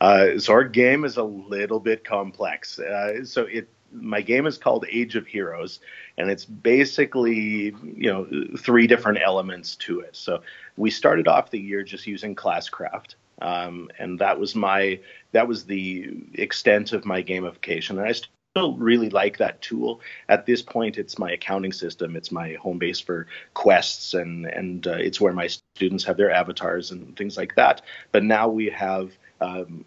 Uh, 0.00 0.38
so 0.38 0.52
our 0.52 0.64
game 0.64 1.04
is 1.04 1.16
a 1.16 1.22
little 1.22 1.78
bit 1.78 2.04
complex. 2.04 2.78
Uh, 2.78 3.24
so 3.24 3.42
it 3.42 3.68
my 3.92 4.20
game 4.20 4.46
is 4.46 4.56
called 4.56 4.86
Age 4.90 5.16
of 5.16 5.26
Heroes, 5.26 5.80
and 6.16 6.30
it's 6.30 6.44
basically 6.44 7.74
you 7.96 8.10
know 8.10 8.26
three 8.58 8.86
different 8.86 9.18
elements 9.24 9.76
to 9.76 10.00
it. 10.00 10.16
So 10.16 10.42
we 10.76 10.90
started 10.90 11.28
off 11.28 11.50
the 11.50 11.60
year 11.60 11.82
just 11.82 12.06
using 12.06 12.34
Classcraft, 12.34 13.14
um, 13.40 13.90
and 13.98 14.18
that 14.18 14.38
was 14.38 14.54
my 14.54 15.00
that 15.32 15.48
was 15.48 15.64
the 15.64 16.10
extent 16.34 16.92
of 16.92 17.04
my 17.04 17.22
gamification. 17.22 17.90
And 17.90 18.00
I 18.00 18.12
still 18.12 18.76
really 18.76 19.10
like 19.10 19.38
that 19.38 19.62
tool. 19.62 20.00
At 20.28 20.46
this 20.46 20.62
point, 20.62 20.98
it's 20.98 21.18
my 21.18 21.32
accounting 21.32 21.72
system. 21.72 22.16
It's 22.16 22.32
my 22.32 22.54
home 22.54 22.78
base 22.78 23.00
for 23.00 23.26
quests, 23.54 24.14
and 24.14 24.46
and 24.46 24.86
uh, 24.86 24.92
it's 24.92 25.20
where 25.20 25.32
my 25.32 25.48
students 25.76 26.04
have 26.04 26.16
their 26.16 26.30
avatars 26.30 26.90
and 26.90 27.16
things 27.16 27.36
like 27.36 27.54
that. 27.56 27.82
But 28.12 28.24
now 28.24 28.48
we 28.48 28.66
have 28.70 29.12
um, 29.40 29.84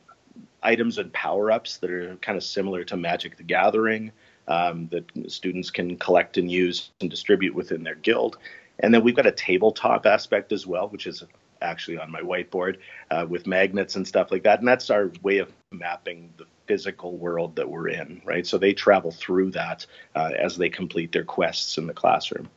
items 0.61 0.97
and 0.97 1.11
power 1.13 1.51
ups 1.51 1.77
that 1.77 1.91
are 1.91 2.15
kind 2.17 2.37
of 2.37 2.43
similar 2.43 2.83
to 2.85 2.97
Magic 2.97 3.37
the 3.37 3.43
Gathering 3.43 4.11
um, 4.47 4.87
that 4.91 5.05
students 5.31 5.69
can 5.69 5.97
collect 5.97 6.37
and 6.37 6.49
use 6.49 6.91
and 7.01 7.09
distribute 7.09 7.53
within 7.53 7.83
their 7.83 7.95
guild. 7.95 8.37
And 8.79 8.93
then 8.93 9.03
we've 9.03 9.15
got 9.15 9.27
a 9.27 9.31
tabletop 9.31 10.05
aspect 10.05 10.51
as 10.51 10.65
well, 10.65 10.89
which 10.89 11.05
is 11.05 11.23
actually 11.63 11.97
on 11.97 12.11
my 12.11 12.21
whiteboard 12.21 12.77
uh, 13.09 13.25
with 13.27 13.47
magnets 13.47 13.95
and 13.95 14.07
stuff 14.07 14.31
like 14.31 14.43
that. 14.43 14.59
And 14.59 14.67
that's 14.67 14.89
our 14.89 15.11
way 15.21 15.39
of 15.39 15.51
mapping 15.71 16.33
the 16.37 16.45
physical 16.67 17.17
world 17.17 17.55
that 17.55 17.69
we're 17.69 17.89
in, 17.89 18.21
right? 18.25 18.45
So 18.45 18.57
they 18.57 18.73
travel 18.73 19.11
through 19.11 19.51
that 19.51 19.85
uh, 20.15 20.31
as 20.37 20.57
they 20.57 20.69
complete 20.69 21.11
their 21.11 21.25
quests 21.25 21.77
in 21.77 21.87
the 21.87 21.93
classroom. 21.93 22.49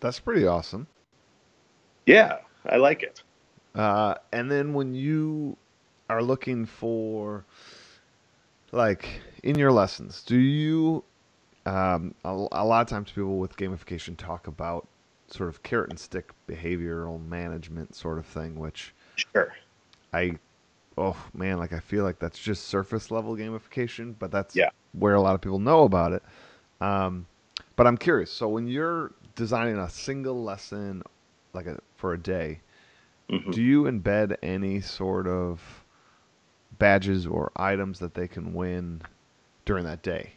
That's 0.00 0.20
pretty 0.20 0.46
awesome. 0.46 0.86
Yeah, 2.06 2.38
I 2.64 2.76
like 2.76 3.02
it. 3.02 3.22
Uh, 3.74 4.14
and 4.32 4.50
then 4.50 4.72
when 4.72 4.94
you 4.94 5.56
are 6.08 6.22
looking 6.22 6.64
for, 6.66 7.44
like, 8.72 9.20
in 9.42 9.58
your 9.58 9.72
lessons, 9.72 10.22
do 10.22 10.36
you, 10.36 11.04
um, 11.66 12.14
a, 12.24 12.30
a 12.52 12.64
lot 12.64 12.80
of 12.80 12.86
times 12.88 13.10
people 13.10 13.38
with 13.38 13.56
gamification 13.56 14.16
talk 14.16 14.46
about 14.46 14.86
sort 15.28 15.48
of 15.48 15.62
carrot 15.62 15.90
and 15.90 15.98
stick 15.98 16.32
behavioral 16.48 17.24
management 17.26 17.94
sort 17.94 18.18
of 18.18 18.26
thing, 18.26 18.56
which 18.58 18.94
sure. 19.16 19.54
I 20.12 20.38
oh 20.98 21.16
man, 21.34 21.58
like 21.58 21.72
I 21.72 21.80
feel 21.80 22.04
like 22.04 22.18
that's 22.18 22.38
just 22.38 22.68
surface 22.68 23.10
level 23.10 23.36
gamification, 23.36 24.14
but 24.18 24.30
that's 24.30 24.56
yeah. 24.56 24.70
where 24.92 25.14
a 25.14 25.20
lot 25.20 25.34
of 25.34 25.40
people 25.40 25.58
know 25.58 25.84
about 25.84 26.12
it. 26.12 26.22
Um, 26.80 27.26
but 27.76 27.86
I'm 27.86 27.96
curious. 27.96 28.30
So 28.30 28.48
when 28.48 28.66
you're 28.66 29.12
designing 29.34 29.78
a 29.78 29.88
single 29.88 30.42
lesson, 30.42 31.02
like 31.52 31.66
a, 31.66 31.78
for 31.96 32.14
a 32.14 32.18
day, 32.18 32.60
mm-hmm. 33.30 33.50
do 33.50 33.62
you 33.62 33.84
embed 33.84 34.36
any 34.42 34.80
sort 34.80 35.26
of 35.26 35.60
badges 36.78 37.26
or 37.26 37.52
items 37.56 37.98
that 37.98 38.14
they 38.14 38.28
can 38.28 38.54
win 38.54 39.02
during 39.64 39.84
that 39.84 40.02
day? 40.02 40.32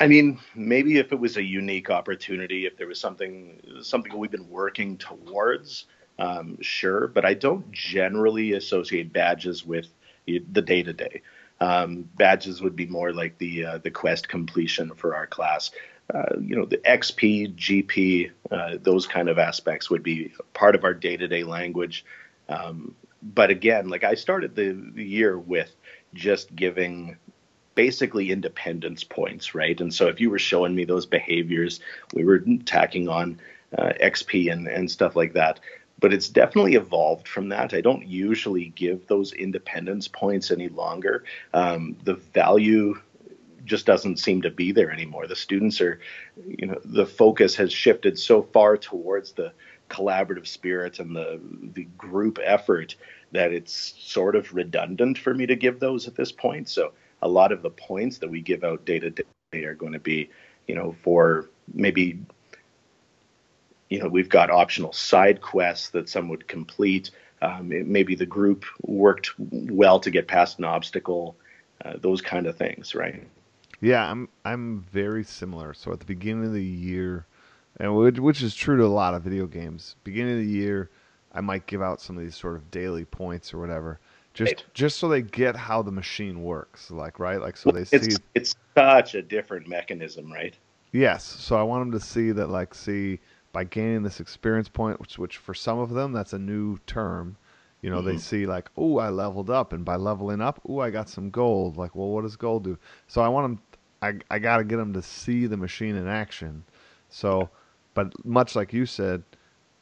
I 0.00 0.06
mean, 0.06 0.38
maybe 0.54 0.98
if 0.98 1.12
it 1.12 1.18
was 1.18 1.36
a 1.36 1.42
unique 1.42 1.90
opportunity, 1.90 2.66
if 2.66 2.76
there 2.76 2.86
was 2.86 3.00
something 3.00 3.60
something 3.82 4.16
we've 4.16 4.30
been 4.30 4.48
working 4.48 4.96
towards, 4.96 5.86
um, 6.18 6.58
sure. 6.60 7.08
But 7.08 7.24
I 7.24 7.34
don't 7.34 7.70
generally 7.72 8.52
associate 8.52 9.12
badges 9.12 9.64
with 9.66 9.86
the 10.26 10.62
day 10.62 10.82
to 10.82 10.92
day. 10.92 11.22
Badges 11.60 12.62
would 12.62 12.76
be 12.76 12.86
more 12.86 13.12
like 13.12 13.38
the 13.38 13.64
uh, 13.64 13.78
the 13.78 13.90
quest 13.90 14.28
completion 14.28 14.94
for 14.94 15.14
our 15.14 15.26
class. 15.26 15.70
Uh, 16.12 16.36
you 16.40 16.56
know, 16.56 16.64
the 16.64 16.78
XP, 16.78 17.54
GP, 17.54 18.30
uh, 18.50 18.78
those 18.80 19.06
kind 19.06 19.28
of 19.28 19.38
aspects 19.38 19.90
would 19.90 20.02
be 20.02 20.32
part 20.54 20.74
of 20.74 20.84
our 20.84 20.94
day 20.94 21.16
to 21.16 21.28
day 21.28 21.44
language. 21.44 22.04
Um, 22.48 22.94
but 23.22 23.50
again, 23.50 23.88
like 23.88 24.04
I 24.04 24.14
started 24.14 24.54
the, 24.54 24.72
the 24.94 25.04
year 25.04 25.38
with 25.38 25.74
just 26.14 26.54
giving 26.54 27.18
basically 27.78 28.32
independence 28.32 29.04
points, 29.04 29.54
right? 29.54 29.80
And 29.80 29.94
so 29.94 30.08
if 30.08 30.20
you 30.20 30.30
were 30.30 30.38
showing 30.40 30.74
me 30.74 30.84
those 30.84 31.06
behaviors, 31.06 31.78
we 32.12 32.24
were 32.24 32.40
tacking 32.64 33.08
on 33.08 33.38
uh, 33.78 33.92
XP 34.02 34.50
and, 34.50 34.66
and 34.66 34.90
stuff 34.90 35.14
like 35.14 35.34
that. 35.34 35.60
But 36.00 36.12
it's 36.12 36.28
definitely 36.28 36.74
evolved 36.74 37.28
from 37.28 37.50
that. 37.50 37.72
I 37.74 37.80
don't 37.80 38.04
usually 38.04 38.70
give 38.70 39.06
those 39.06 39.32
independence 39.32 40.08
points 40.08 40.50
any 40.50 40.68
longer. 40.68 41.22
Um, 41.54 41.96
the 42.02 42.14
value 42.14 43.00
just 43.64 43.86
doesn't 43.86 44.18
seem 44.18 44.42
to 44.42 44.50
be 44.50 44.72
there 44.72 44.90
anymore. 44.90 45.28
The 45.28 45.36
students 45.36 45.80
are, 45.80 46.00
you 46.48 46.66
know, 46.66 46.80
the 46.84 47.06
focus 47.06 47.54
has 47.54 47.72
shifted 47.72 48.18
so 48.18 48.42
far 48.42 48.76
towards 48.76 49.30
the 49.34 49.52
collaborative 49.88 50.48
spirit 50.48 50.98
and 50.98 51.14
the 51.14 51.40
the 51.74 51.84
group 51.96 52.40
effort 52.42 52.96
that 53.30 53.52
it's 53.52 53.94
sort 53.98 54.34
of 54.34 54.52
redundant 54.52 55.16
for 55.16 55.32
me 55.32 55.46
to 55.46 55.54
give 55.54 55.78
those 55.78 56.08
at 56.08 56.16
this 56.16 56.32
point. 56.32 56.68
So 56.68 56.92
a 57.22 57.28
lot 57.28 57.52
of 57.52 57.62
the 57.62 57.70
points 57.70 58.18
that 58.18 58.30
we 58.30 58.40
give 58.40 58.64
out 58.64 58.84
day 58.84 58.98
to 58.98 59.10
day 59.10 59.64
are 59.64 59.74
going 59.74 59.92
to 59.92 59.98
be, 59.98 60.30
you 60.66 60.74
know, 60.74 60.94
for 61.02 61.48
maybe, 61.74 62.18
you 63.88 63.98
know, 63.98 64.08
we've 64.08 64.28
got 64.28 64.50
optional 64.50 64.92
side 64.92 65.40
quests 65.40 65.90
that 65.90 66.08
some 66.08 66.28
would 66.28 66.46
complete. 66.46 67.10
Um, 67.40 67.68
maybe 67.68 68.14
the 68.14 68.26
group 68.26 68.64
worked 68.82 69.30
well 69.38 70.00
to 70.00 70.10
get 70.10 70.26
past 70.26 70.58
an 70.58 70.64
obstacle, 70.64 71.36
uh, 71.84 71.94
those 71.96 72.20
kind 72.20 72.46
of 72.46 72.56
things, 72.56 72.94
right? 72.94 73.26
Yeah, 73.80 74.10
I'm 74.10 74.28
I'm 74.44 74.84
very 74.90 75.22
similar. 75.22 75.72
So 75.72 75.92
at 75.92 76.00
the 76.00 76.06
beginning 76.06 76.46
of 76.46 76.52
the 76.52 76.64
year, 76.64 77.26
and 77.78 77.94
which, 77.96 78.18
which 78.18 78.42
is 78.42 78.56
true 78.56 78.76
to 78.76 78.84
a 78.84 78.86
lot 78.86 79.14
of 79.14 79.22
video 79.22 79.46
games, 79.46 79.94
beginning 80.02 80.32
of 80.32 80.44
the 80.44 80.52
year, 80.52 80.90
I 81.32 81.40
might 81.40 81.66
give 81.66 81.80
out 81.80 82.00
some 82.00 82.16
of 82.16 82.24
these 82.24 82.34
sort 82.34 82.56
of 82.56 82.70
daily 82.72 83.04
points 83.04 83.54
or 83.54 83.58
whatever 83.58 84.00
just 84.38 84.52
right. 84.52 84.64
just 84.72 84.98
so 84.98 85.08
they 85.08 85.20
get 85.20 85.56
how 85.56 85.82
the 85.82 85.90
machine 85.90 86.44
works 86.44 86.90
like 86.92 87.18
right? 87.18 87.40
Like 87.40 87.56
so 87.56 87.72
they 87.72 87.84
see 87.84 87.96
it's, 87.96 88.18
it's 88.34 88.54
such 88.76 89.14
a 89.16 89.22
different 89.22 89.66
mechanism 89.66 90.32
right? 90.32 90.56
Yes. 90.92 91.24
So 91.24 91.56
i 91.56 91.62
want 91.62 91.82
them 91.82 91.98
to 91.98 92.04
see 92.04 92.30
that 92.30 92.48
like 92.48 92.72
see 92.72 93.18
by 93.52 93.64
gaining 93.64 94.04
this 94.04 94.20
experience 94.20 94.68
point 94.68 95.00
which 95.00 95.18
which 95.18 95.38
for 95.38 95.54
some 95.54 95.80
of 95.80 95.90
them 95.90 96.12
that's 96.12 96.34
a 96.34 96.38
new 96.38 96.78
term 96.86 97.36
you 97.82 97.90
know 97.90 97.98
mm-hmm. 97.98 98.08
they 98.08 98.16
see 98.18 98.46
like 98.46 98.70
oh 98.76 98.98
i 98.98 99.08
leveled 99.08 99.50
up 99.50 99.72
and 99.72 99.84
by 99.84 99.96
leveling 99.96 100.40
up 100.40 100.60
oh 100.68 100.78
i 100.78 100.88
got 100.90 101.08
some 101.08 101.30
gold. 101.30 101.76
Like 101.76 101.96
well 101.96 102.10
what 102.10 102.22
does 102.22 102.36
gold 102.36 102.62
do? 102.62 102.78
So 103.08 103.22
i 103.22 103.28
want 103.28 103.44
them 103.44 104.22
i, 104.30 104.34
I 104.34 104.38
got 104.38 104.58
to 104.58 104.64
get 104.64 104.76
them 104.76 104.92
to 104.92 105.02
see 105.02 105.46
the 105.46 105.56
machine 105.56 105.96
in 105.96 106.06
action. 106.06 106.62
So 107.08 107.50
but 107.94 108.24
much 108.24 108.54
like 108.54 108.72
you 108.72 108.86
said 108.86 109.24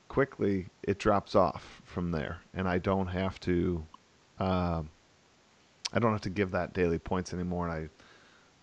quickly 0.09 0.69
it 0.85 0.99
drops 0.99 1.35
off 1.35 1.83
from 1.85 2.13
there 2.13 2.39
and 2.55 2.69
i 2.69 2.79
don't 2.79 3.09
have 3.09 3.39
to 3.41 3.85
um, 4.39 4.89
I 5.93 5.99
don't 5.99 6.13
have 6.13 6.21
to 6.23 6.31
give 6.31 6.51
that 6.53 6.73
daily 6.73 6.99
points 6.99 7.33
anymore, 7.33 7.69
and 7.69 7.73
I 7.73 7.89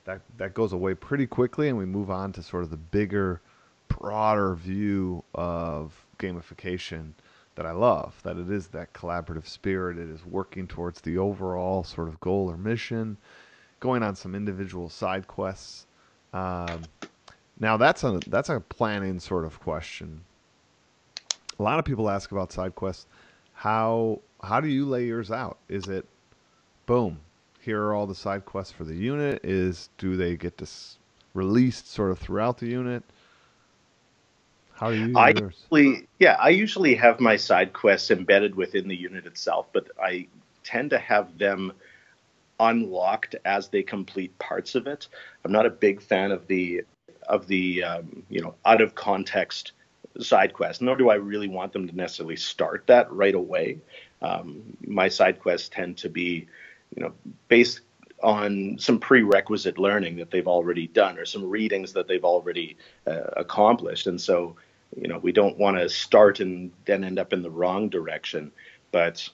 that 0.05 0.21
that 0.37 0.53
goes 0.53 0.73
away 0.73 0.93
pretty 0.93 1.27
quickly, 1.27 1.69
and 1.69 1.77
we 1.77 1.85
move 1.85 2.11
on 2.11 2.31
to 2.33 2.43
sort 2.43 2.63
of 2.63 2.69
the 2.69 2.77
bigger, 2.77 3.41
broader 3.87 4.55
view 4.55 5.23
of 5.33 5.93
gamification 6.19 7.13
that 7.55 7.65
I 7.65 7.71
love. 7.71 8.19
That 8.23 8.37
it 8.37 8.49
is 8.51 8.67
that 8.67 8.93
collaborative 8.93 9.47
spirit. 9.47 9.97
It 9.97 10.09
is 10.09 10.25
working 10.25 10.67
towards 10.67 11.01
the 11.01 11.17
overall 11.17 11.83
sort 11.83 12.07
of 12.07 12.19
goal 12.19 12.49
or 12.49 12.57
mission, 12.57 13.17
going 13.79 14.03
on 14.03 14.15
some 14.15 14.35
individual 14.35 14.89
side 14.89 15.27
quests. 15.27 15.85
Um, 16.33 16.81
now 17.59 17.77
that's 17.77 18.03
a 18.03 18.19
that's 18.27 18.49
a 18.49 18.59
planning 18.59 19.19
sort 19.19 19.45
of 19.45 19.59
question. 19.59 20.21
A 21.59 21.63
lot 21.63 21.79
of 21.79 21.85
people 21.85 22.09
ask 22.09 22.31
about 22.31 22.51
side 22.51 22.75
quests. 22.75 23.05
How 23.63 24.19
how 24.43 24.59
do 24.59 24.67
you 24.67 24.85
lay 24.85 25.05
yours 25.05 25.31
out? 25.31 25.57
Is 25.69 25.87
it 25.87 26.05
boom? 26.85 27.21
Here 27.61 27.81
are 27.81 27.93
all 27.93 28.05
the 28.05 28.13
side 28.13 28.43
quests 28.43 28.73
for 28.73 28.83
the 28.83 28.93
unit. 28.93 29.39
Is 29.45 29.87
do 29.97 30.17
they 30.17 30.35
get 30.35 30.57
this 30.57 30.97
released 31.33 31.89
sort 31.89 32.11
of 32.11 32.19
throughout 32.19 32.57
the 32.57 32.67
unit? 32.67 33.03
How 34.73 34.91
do 34.91 34.97
you? 34.97 35.17
I 35.17 35.29
yours? 35.29 35.65
usually, 35.71 36.07
yeah, 36.19 36.35
I 36.41 36.49
usually 36.49 36.93
have 36.95 37.21
my 37.21 37.37
side 37.37 37.71
quests 37.71 38.11
embedded 38.11 38.53
within 38.53 38.89
the 38.89 38.97
unit 38.97 39.25
itself, 39.25 39.67
but 39.71 39.87
I 39.97 40.27
tend 40.65 40.89
to 40.89 40.99
have 40.99 41.37
them 41.37 41.71
unlocked 42.59 43.37
as 43.45 43.69
they 43.69 43.81
complete 43.81 44.37
parts 44.39 44.75
of 44.75 44.87
it. 44.87 45.07
I'm 45.45 45.53
not 45.53 45.65
a 45.65 45.69
big 45.69 46.01
fan 46.01 46.31
of 46.31 46.45
the 46.47 46.81
of 47.29 47.47
the 47.47 47.81
um, 47.81 48.23
you 48.29 48.41
know 48.41 48.55
out 48.65 48.81
of 48.81 48.93
context 48.93 49.71
side 50.19 50.53
quest, 50.53 50.81
nor 50.81 50.95
do 50.95 51.09
I 51.09 51.15
really 51.15 51.47
want 51.47 51.73
them 51.73 51.87
to 51.87 51.95
necessarily 51.95 52.35
start 52.35 52.83
that 52.87 53.11
right 53.11 53.35
away. 53.35 53.79
Um, 54.21 54.77
my 54.85 55.09
side 55.09 55.39
quests 55.39 55.69
tend 55.69 55.97
to 55.97 56.09
be, 56.09 56.47
you 56.95 57.03
know, 57.03 57.13
based 57.47 57.81
on 58.21 58.77
some 58.79 58.99
prerequisite 58.99 59.77
learning 59.77 60.15
that 60.17 60.31
they've 60.31 60.47
already 60.47 60.87
done 60.87 61.17
or 61.17 61.25
some 61.25 61.49
readings 61.49 61.93
that 61.93 62.07
they've 62.07 62.23
already 62.23 62.77
uh, 63.05 63.31
accomplished. 63.35 64.07
And 64.07 64.19
so, 64.19 64.55
you 64.95 65.07
know, 65.07 65.17
we 65.17 65.31
don't 65.31 65.57
want 65.57 65.77
to 65.77 65.89
start 65.89 66.39
and 66.39 66.71
then 66.85 67.03
end 67.03 67.19
up 67.19 67.33
in 67.33 67.41
the 67.41 67.51
wrong 67.51 67.89
direction. 67.89 68.51
But 68.91 69.27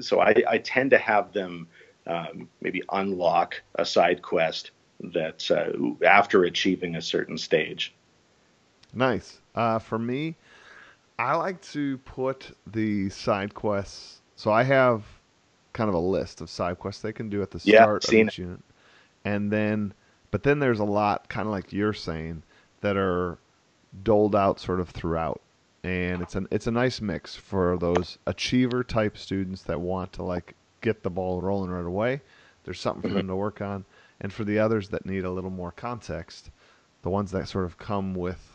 so 0.00 0.20
I, 0.20 0.34
I 0.48 0.58
tend 0.58 0.90
to 0.90 0.98
have 0.98 1.32
them 1.32 1.66
um, 2.06 2.48
maybe 2.60 2.82
unlock 2.92 3.62
a 3.74 3.84
side 3.84 4.22
quest 4.22 4.70
that 5.00 5.50
uh, 5.50 6.06
after 6.06 6.44
achieving 6.44 6.94
a 6.94 7.02
certain 7.02 7.38
stage. 7.38 7.94
Nice. 8.92 9.40
Uh, 9.54 9.78
for 9.78 9.98
me, 9.98 10.36
I 11.18 11.36
like 11.36 11.60
to 11.72 11.98
put 11.98 12.56
the 12.66 13.08
side 13.10 13.54
quests. 13.54 14.20
So 14.36 14.50
I 14.50 14.64
have 14.64 15.04
kind 15.72 15.88
of 15.88 15.94
a 15.94 15.98
list 15.98 16.40
of 16.40 16.50
side 16.50 16.78
quests 16.78 17.02
they 17.02 17.12
can 17.12 17.28
do 17.28 17.42
at 17.42 17.50
the 17.50 17.60
start 17.60 18.04
yeah, 18.12 18.20
of 18.20 18.26
each 18.26 18.38
unit, 18.38 18.60
and 19.24 19.50
then, 19.50 19.92
but 20.30 20.42
then 20.42 20.58
there's 20.58 20.80
a 20.80 20.84
lot, 20.84 21.28
kind 21.28 21.46
of 21.46 21.52
like 21.52 21.72
you're 21.72 21.92
saying, 21.92 22.42
that 22.80 22.96
are 22.96 23.38
doled 24.02 24.34
out 24.34 24.58
sort 24.58 24.80
of 24.80 24.88
throughout, 24.90 25.40
and 25.84 26.20
it's 26.20 26.34
an 26.34 26.48
it's 26.50 26.66
a 26.66 26.70
nice 26.70 27.00
mix 27.00 27.36
for 27.36 27.76
those 27.78 28.18
achiever 28.26 28.82
type 28.82 29.16
students 29.16 29.62
that 29.62 29.80
want 29.80 30.12
to 30.14 30.22
like 30.22 30.54
get 30.80 31.02
the 31.02 31.10
ball 31.10 31.40
rolling 31.40 31.70
right 31.70 31.86
away. 31.86 32.20
There's 32.64 32.80
something 32.80 33.08
for 33.08 33.14
them 33.16 33.28
to 33.28 33.36
work 33.36 33.60
on, 33.60 33.84
And 34.20 34.32
for 34.32 34.44
the 34.44 34.58
others 34.58 34.88
that 34.88 35.06
need 35.06 35.24
a 35.24 35.30
little 35.30 35.50
more 35.50 35.72
context, 35.72 36.50
the 37.02 37.10
ones 37.10 37.30
that 37.32 37.48
sort 37.48 37.66
of 37.66 37.78
come 37.78 38.14
with 38.14 38.53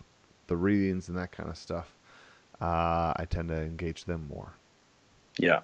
the 0.49 0.57
readings 0.57 1.07
and 1.07 1.17
that 1.17 1.31
kind 1.31 1.49
of 1.49 1.57
stuff, 1.57 1.95
uh, 2.59 3.13
I 3.15 3.25
tend 3.29 3.47
to 3.49 3.61
engage 3.61 4.03
them 4.03 4.27
more. 4.29 4.51
Yeah. 5.37 5.61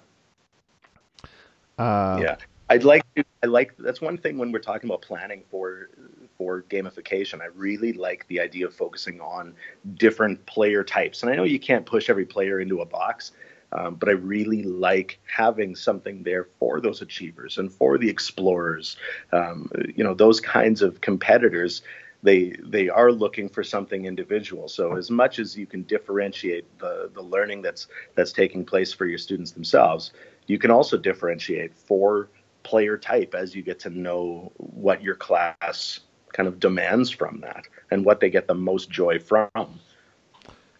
Uh, 1.78 2.18
yeah. 2.22 2.36
I'd 2.68 2.84
like 2.84 3.04
to, 3.14 3.24
I 3.42 3.46
like 3.46 3.76
that's 3.78 4.00
one 4.00 4.18
thing 4.18 4.38
when 4.38 4.50
we're 4.50 4.58
talking 4.58 4.90
about 4.90 5.02
planning 5.02 5.42
for 5.50 5.90
for 6.36 6.62
gamification. 6.62 7.40
I 7.40 7.46
really 7.54 7.92
like 7.92 8.26
the 8.28 8.40
idea 8.40 8.66
of 8.66 8.74
focusing 8.74 9.20
on 9.20 9.54
different 9.94 10.44
player 10.46 10.82
types. 10.82 11.22
And 11.22 11.30
I 11.30 11.36
know 11.36 11.44
you 11.44 11.60
can't 11.60 11.86
push 11.86 12.10
every 12.10 12.26
player 12.26 12.60
into 12.60 12.80
a 12.80 12.86
box, 12.86 13.32
um, 13.72 13.94
but 13.94 14.08
I 14.08 14.12
really 14.12 14.64
like 14.64 15.20
having 15.26 15.76
something 15.76 16.24
there 16.24 16.48
for 16.58 16.80
those 16.80 17.02
achievers 17.02 17.58
and 17.58 17.72
for 17.72 17.98
the 17.98 18.08
explorers. 18.08 18.96
Um, 19.32 19.70
you 19.94 20.02
know, 20.02 20.14
those 20.14 20.40
kinds 20.40 20.82
of 20.82 21.00
competitors. 21.00 21.82
They 22.26 22.56
they 22.64 22.88
are 22.88 23.12
looking 23.12 23.48
for 23.48 23.62
something 23.62 24.04
individual. 24.04 24.68
So 24.68 24.96
as 24.96 25.10
much 25.10 25.38
as 25.38 25.56
you 25.56 25.64
can 25.64 25.84
differentiate 25.84 26.66
the 26.78 27.08
the 27.14 27.22
learning 27.22 27.62
that's 27.62 27.86
that's 28.16 28.32
taking 28.32 28.64
place 28.64 28.92
for 28.92 29.06
your 29.06 29.18
students 29.18 29.52
themselves, 29.52 30.12
you 30.48 30.58
can 30.58 30.72
also 30.72 30.98
differentiate 30.98 31.72
for 31.72 32.28
player 32.64 32.98
type 32.98 33.36
as 33.36 33.54
you 33.54 33.62
get 33.62 33.78
to 33.78 33.90
know 33.90 34.50
what 34.56 35.00
your 35.00 35.14
class 35.14 36.00
kind 36.32 36.48
of 36.48 36.58
demands 36.58 37.10
from 37.10 37.40
that 37.40 37.64
and 37.92 38.04
what 38.04 38.18
they 38.18 38.28
get 38.28 38.48
the 38.48 38.54
most 38.54 38.90
joy 38.90 39.20
from. 39.20 39.78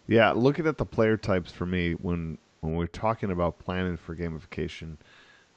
Yeah, 0.05 0.31
looking 0.31 0.67
at 0.67 0.77
the 0.77 0.85
player 0.85 1.15
types 1.15 1.51
for 1.51 1.65
me 1.65 1.93
when 1.93 2.37
when 2.59 2.75
we're 2.75 2.87
talking 2.87 3.31
about 3.31 3.59
planning 3.59 3.95
for 3.95 4.17
gamification, 4.17 4.97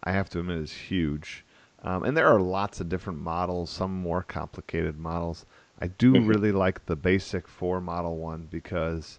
I 0.04 0.12
have 0.12 0.30
to 0.30 0.38
admit 0.38 0.58
is 0.58 0.72
huge. 0.72 1.44
Um, 1.82 2.04
and 2.04 2.16
there 2.16 2.28
are 2.28 2.40
lots 2.40 2.80
of 2.80 2.88
different 2.88 3.20
models, 3.20 3.70
some 3.70 3.92
more 3.94 4.22
complicated 4.22 4.98
models. 4.98 5.46
I 5.80 5.88
do 5.88 6.12
mm-hmm. 6.14 6.26
really 6.26 6.52
like 6.52 6.84
the 6.86 6.96
basic 6.96 7.48
four 7.48 7.80
model 7.80 8.16
one 8.16 8.48
because, 8.50 9.18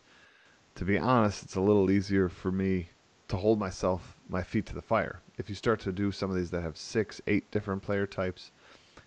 to 0.75 0.85
be 0.85 0.97
honest, 0.97 1.43
it's 1.43 1.55
a 1.55 1.61
little 1.61 1.91
easier 1.91 2.29
for 2.29 2.51
me 2.51 2.89
to 3.27 3.37
hold 3.37 3.59
myself 3.59 4.17
my 4.29 4.43
feet 4.43 4.65
to 4.67 4.75
the 4.75 4.81
fire. 4.81 5.21
If 5.37 5.49
you 5.49 5.55
start 5.55 5.79
to 5.81 5.91
do 5.91 6.11
some 6.11 6.29
of 6.29 6.35
these 6.35 6.51
that 6.51 6.61
have 6.61 6.77
six, 6.77 7.21
eight 7.27 7.49
different 7.51 7.81
player 7.81 8.05
types, 8.05 8.51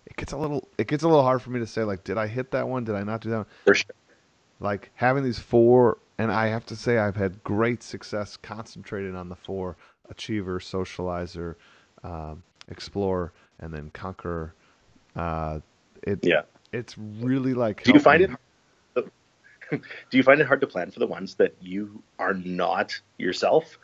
it 0.05 0.15
gets 0.15 0.33
a 0.33 0.37
little 0.37 0.67
it 0.77 0.87
gets 0.87 1.03
a 1.03 1.07
little 1.07 1.23
hard 1.23 1.41
for 1.41 1.49
me 1.49 1.59
to 1.59 1.67
say 1.67 1.83
like, 1.83 2.03
did 2.03 2.17
I 2.17 2.27
hit 2.27 2.51
that 2.51 2.67
one? 2.67 2.83
Did 2.83 2.95
I 2.95 3.03
not 3.03 3.21
do 3.21 3.29
that 3.29 3.37
one? 3.37 3.45
For 3.65 3.75
sure. 3.75 3.95
Like 4.59 4.91
having 4.95 5.23
these 5.23 5.39
four, 5.39 5.97
and 6.17 6.31
I 6.31 6.47
have 6.47 6.65
to 6.67 6.75
say 6.75 6.97
I've 6.97 7.15
had 7.15 7.43
great 7.43 7.83
success 7.83 8.37
concentrating 8.37 9.15
on 9.15 9.29
the 9.29 9.35
four: 9.35 9.75
achiever, 10.09 10.59
socializer, 10.59 11.55
um, 12.03 12.41
explorer, 12.69 13.33
and 13.59 13.73
then 13.73 13.89
conqueror. 13.91 14.53
Uh, 15.15 15.59
it 16.03 16.19
yeah, 16.23 16.43
it's 16.75 16.97
really 16.97 17.53
like. 17.53 17.83
Do 17.83 17.93
you 17.93 17.99
find 17.99 18.21
it? 18.21 18.31
Do 19.71 20.17
you 20.17 20.23
find 20.23 20.39
it 20.39 20.47
hard 20.47 20.61
to 20.61 20.67
plan 20.67 20.91
for 20.91 20.99
the 20.99 21.07
ones 21.07 21.35
that 21.35 21.55
you 21.59 22.03
are 22.19 22.35
not 22.35 22.99
yourself? 23.17 23.77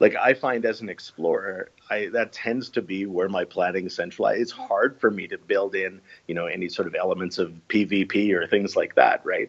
like 0.00 0.14
I 0.14 0.34
find 0.34 0.64
as 0.64 0.80
an 0.80 0.88
explorer, 0.88 1.70
I 1.90 2.08
that 2.12 2.32
tends 2.32 2.68
to 2.70 2.82
be 2.82 3.06
where 3.06 3.28
my 3.28 3.44
planning 3.44 3.88
centralized. 3.88 4.40
It's 4.40 4.52
hard 4.52 5.00
for 5.00 5.10
me 5.10 5.26
to 5.28 5.38
build 5.38 5.74
in, 5.74 6.00
you 6.26 6.34
know, 6.34 6.46
any 6.46 6.68
sort 6.68 6.86
of 6.88 6.94
elements 6.94 7.38
of 7.38 7.52
PvP 7.68 8.32
or 8.32 8.46
things 8.46 8.76
like 8.76 8.94
that, 8.94 9.24
right? 9.24 9.48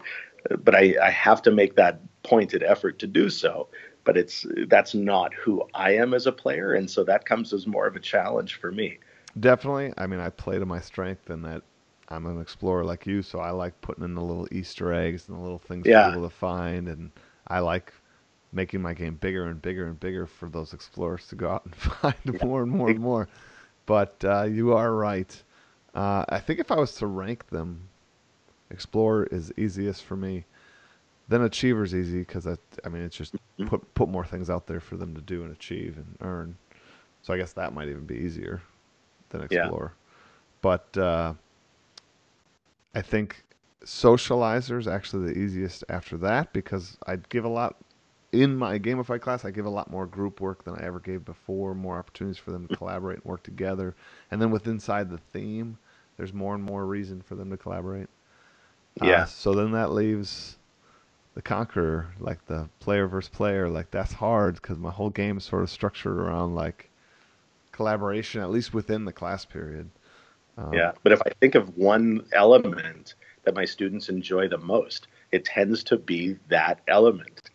But 0.64 0.76
I, 0.76 0.96
I 1.02 1.10
have 1.12 1.42
to 1.44 1.52
make 1.52 1.76
that 1.76 2.00
pointed 2.24 2.64
effort 2.64 3.00
to 3.00 3.08
do 3.08 3.30
so. 3.30 3.68
But 4.06 4.18
it's 4.18 4.46
that's 4.68 4.96
not 4.96 5.34
who 5.34 5.68
I 5.74 5.92
am 5.96 6.14
as 6.14 6.26
a 6.26 6.32
player, 6.32 6.74
and 6.74 6.90
so 6.90 7.04
that 7.04 7.26
comes 7.26 7.54
as 7.54 7.68
more 7.68 7.86
of 7.86 7.96
a 7.96 8.00
challenge 8.00 8.56
for 8.56 8.72
me. 8.72 8.98
Definitely. 9.40 9.94
I 9.98 10.08
mean, 10.08 10.20
I 10.20 10.30
play 10.30 10.58
to 10.58 10.66
my 10.66 10.80
strength, 10.80 11.30
and 11.30 11.46
that 11.46 11.62
I'm 12.10 12.26
an 12.26 12.42
explorer 12.42 12.84
like 12.84 13.06
you, 13.06 13.22
so 13.22 13.40
I 13.40 13.52
like 13.52 13.80
putting 13.82 14.04
in 14.04 14.16
the 14.16 14.22
little 14.22 14.48
Easter 14.52 14.94
eggs 14.94 15.28
and 15.28 15.38
the 15.38 15.42
little 15.42 15.60
things 15.60 15.86
yeah. 15.86 16.06
for 16.06 16.12
people 16.12 16.30
to 16.30 16.36
find, 16.36 16.88
and 16.88 17.12
I 17.48 17.60
like 17.60 17.94
making 18.52 18.82
my 18.82 18.94
game 18.94 19.16
bigger 19.16 19.46
and 19.46 19.62
bigger 19.62 19.88
and 19.88 20.00
bigger 20.00 20.26
for 20.26 20.50
those 20.50 20.74
explorers 20.74 21.28
to 21.28 21.36
go 21.36 21.50
out 21.50 21.66
and 21.66 21.76
find 21.76 22.16
yeah. 22.26 22.46
more 22.46 22.64
and 22.64 22.72
more 22.72 22.90
and 22.90 23.00
more. 23.00 23.30
But 23.86 24.16
uh, 24.24 24.44
you 24.44 24.74
are 24.74 24.94
right. 24.94 25.44
Uh, 25.94 26.26
I 26.30 26.40
think 26.40 26.60
if 26.60 26.72
I 26.72 26.76
was 26.76 26.94
to 26.96 27.08
rank 27.08 27.48
them, 27.50 27.88
Explorer 28.72 29.28
is 29.32 29.52
easiest 29.58 30.04
for 30.04 30.16
me. 30.16 30.46
Then 31.28 31.42
Achiever's 31.42 31.96
easy 31.96 32.20
because 32.20 32.46
I, 32.46 32.56
I 32.86 32.90
mean, 32.90 33.04
it's 33.04 33.16
just 33.16 33.34
mm-hmm. 33.34 33.68
put 33.68 33.94
put 33.94 34.10
more 34.10 34.26
things 34.26 34.50
out 34.50 34.68
there 34.68 34.80
for 34.80 34.96
them 34.96 35.16
to 35.16 35.22
do 35.22 35.44
and 35.44 35.52
achieve 35.52 35.98
and 35.98 36.18
earn. 36.22 36.58
So 37.22 37.34
I 37.34 37.38
guess 37.38 37.54
that 37.54 37.74
might 37.74 37.90
even 37.90 38.06
be 38.06 38.16
easier 38.16 38.62
than 39.30 39.42
Explorer. 39.42 39.94
Yeah. 39.94 40.10
But 40.62 40.98
uh, 40.98 41.34
I 42.96 43.02
think 43.02 43.44
Socializer 43.84 44.80
is 44.80 44.88
actually 44.88 45.32
the 45.32 45.40
easiest 45.40 45.84
after 45.90 46.18
that 46.18 46.52
because 46.54 46.98
I'd 47.08 47.30
give 47.30 47.46
a 47.46 47.50
lot 47.50 47.76
in 48.32 48.56
my 48.56 48.78
Gamify 48.78 49.20
class, 49.20 49.44
I 49.44 49.52
give 49.52 49.66
a 49.66 49.72
lot 49.72 49.90
more 49.90 50.06
group 50.06 50.40
work 50.40 50.64
than 50.64 50.76
I 50.76 50.84
ever 50.84 51.00
gave 51.00 51.26
before, 51.26 51.74
more 51.74 51.98
opportunities 51.98 52.38
for 52.38 52.52
them 52.52 52.68
to 52.68 52.76
collaborate 52.76 53.18
and 53.18 53.26
work 53.26 53.44
together. 53.44 53.96
And 54.30 54.42
then 54.42 54.52
with 54.52 54.68
inside 54.68 55.10
the 55.10 55.18
theme, 55.18 55.78
there's 56.18 56.34
more 56.34 56.54
and 56.54 56.64
more 56.64 56.86
reason 56.86 57.22
for 57.22 57.36
them 57.36 57.50
to 57.50 57.58
collaborate. 57.58 58.08
Uh, 59.02 59.06
yeah. 59.06 59.22
Uh, 59.22 59.26
so 59.26 59.54
then 59.54 59.72
that 59.72 59.92
leaves 59.92 60.58
the 61.34 61.42
Conqueror, 61.42 62.08
like 62.20 62.46
the 62.46 62.70
player 62.80 63.08
versus 63.08 63.30
player. 63.30 63.70
Like 63.70 63.90
that's 63.92 64.14
hard 64.14 64.56
because 64.56 64.78
my 64.78 64.92
whole 64.92 65.10
game 65.10 65.38
is 65.38 65.44
sort 65.44 65.64
of 65.64 65.70
structured 65.70 66.18
around 66.18 66.54
like 66.54 66.90
collaboration, 67.72 68.42
at 68.42 68.52
least 68.52 68.74
within 68.74 69.06
the 69.06 69.14
class 69.14 69.46
period. 69.46 69.90
Um, 70.60 70.74
yeah, 70.74 70.92
but 71.04 71.12
if 71.12 71.22
I 71.26 71.32
think 71.40 71.56
of 71.56 71.78
one 71.78 72.26
element 72.34 73.16
that 73.44 73.56
my 73.56 73.66
students 73.66 74.10
enjoy 74.10 74.48
the 74.48 74.58
most, 74.58 75.08
it 75.32 75.46
tends 75.46 75.84
to 75.86 75.98
be 75.98 76.38
that 76.50 76.82
element 76.88 77.50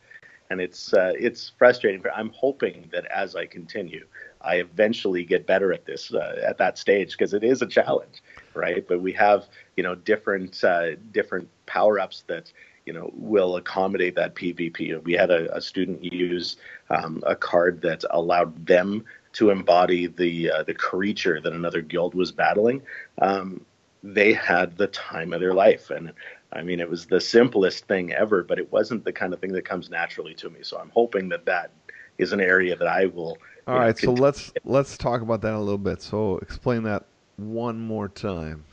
and 0.50 0.60
it's 0.60 0.92
uh, 0.94 1.12
it's 1.18 1.52
frustrating. 1.58 2.00
But 2.00 2.12
I'm 2.14 2.30
hoping 2.30 2.88
that 2.92 3.06
as 3.06 3.34
I 3.34 3.46
continue, 3.46 4.06
I 4.40 4.56
eventually 4.56 5.24
get 5.24 5.46
better 5.46 5.72
at 5.72 5.84
this 5.84 6.12
uh, 6.12 6.40
at 6.46 6.58
that 6.58 6.78
stage 6.78 7.12
because 7.12 7.34
it 7.34 7.44
is 7.44 7.62
a 7.62 7.66
challenge, 7.66 8.22
right? 8.54 8.86
But 8.86 9.00
we 9.00 9.12
have 9.12 9.48
you 9.76 9.82
know 9.82 9.94
different 9.94 10.62
uh, 10.62 10.96
different 11.12 11.48
power 11.66 11.98
ups 11.98 12.24
that 12.26 12.52
you 12.86 12.92
know 12.92 13.10
will 13.14 13.56
accommodate 13.56 14.14
that 14.16 14.34
PvP. 14.34 15.02
We 15.04 15.12
had 15.12 15.30
a, 15.30 15.54
a 15.56 15.60
student 15.60 16.04
use 16.04 16.56
um, 16.90 17.22
a 17.26 17.36
card 17.36 17.80
that 17.82 18.04
allowed 18.10 18.66
them 18.66 19.04
to 19.34 19.50
embody 19.50 20.06
the 20.06 20.50
uh, 20.50 20.62
the 20.62 20.74
creature 20.74 21.40
that 21.40 21.52
another 21.52 21.80
guild 21.80 22.14
was 22.14 22.32
battling. 22.32 22.82
Um, 23.20 23.64
they 24.02 24.34
had 24.34 24.76
the 24.76 24.88
time 24.88 25.32
of 25.32 25.40
their 25.40 25.54
life, 25.54 25.90
and 25.90 26.12
I 26.52 26.62
mean, 26.62 26.80
it 26.80 26.88
was 26.88 27.06
the 27.06 27.20
simplest 27.20 27.86
thing 27.86 28.12
ever, 28.12 28.44
but 28.44 28.58
it 28.58 28.70
wasn't 28.70 29.04
the 29.04 29.12
kind 29.12 29.34
of 29.34 29.40
thing 29.40 29.52
that 29.52 29.64
comes 29.64 29.90
naturally 29.90 30.34
to 30.34 30.50
me. 30.50 30.60
So 30.62 30.78
I'm 30.78 30.90
hoping 30.90 31.28
that 31.30 31.46
that 31.46 31.72
is 32.18 32.32
an 32.32 32.40
area 32.40 32.76
that 32.76 32.86
I 32.86 33.06
will. 33.06 33.38
All 33.66 33.78
right, 33.78 34.02
know, 34.02 34.14
so 34.14 34.22
let's 34.22 34.52
let's 34.64 34.96
talk 34.96 35.20
about 35.20 35.40
that 35.42 35.54
a 35.54 35.58
little 35.58 35.78
bit. 35.78 36.00
So 36.00 36.38
explain 36.38 36.84
that 36.84 37.04
one 37.36 37.80
more 37.80 38.08
time. 38.08 38.64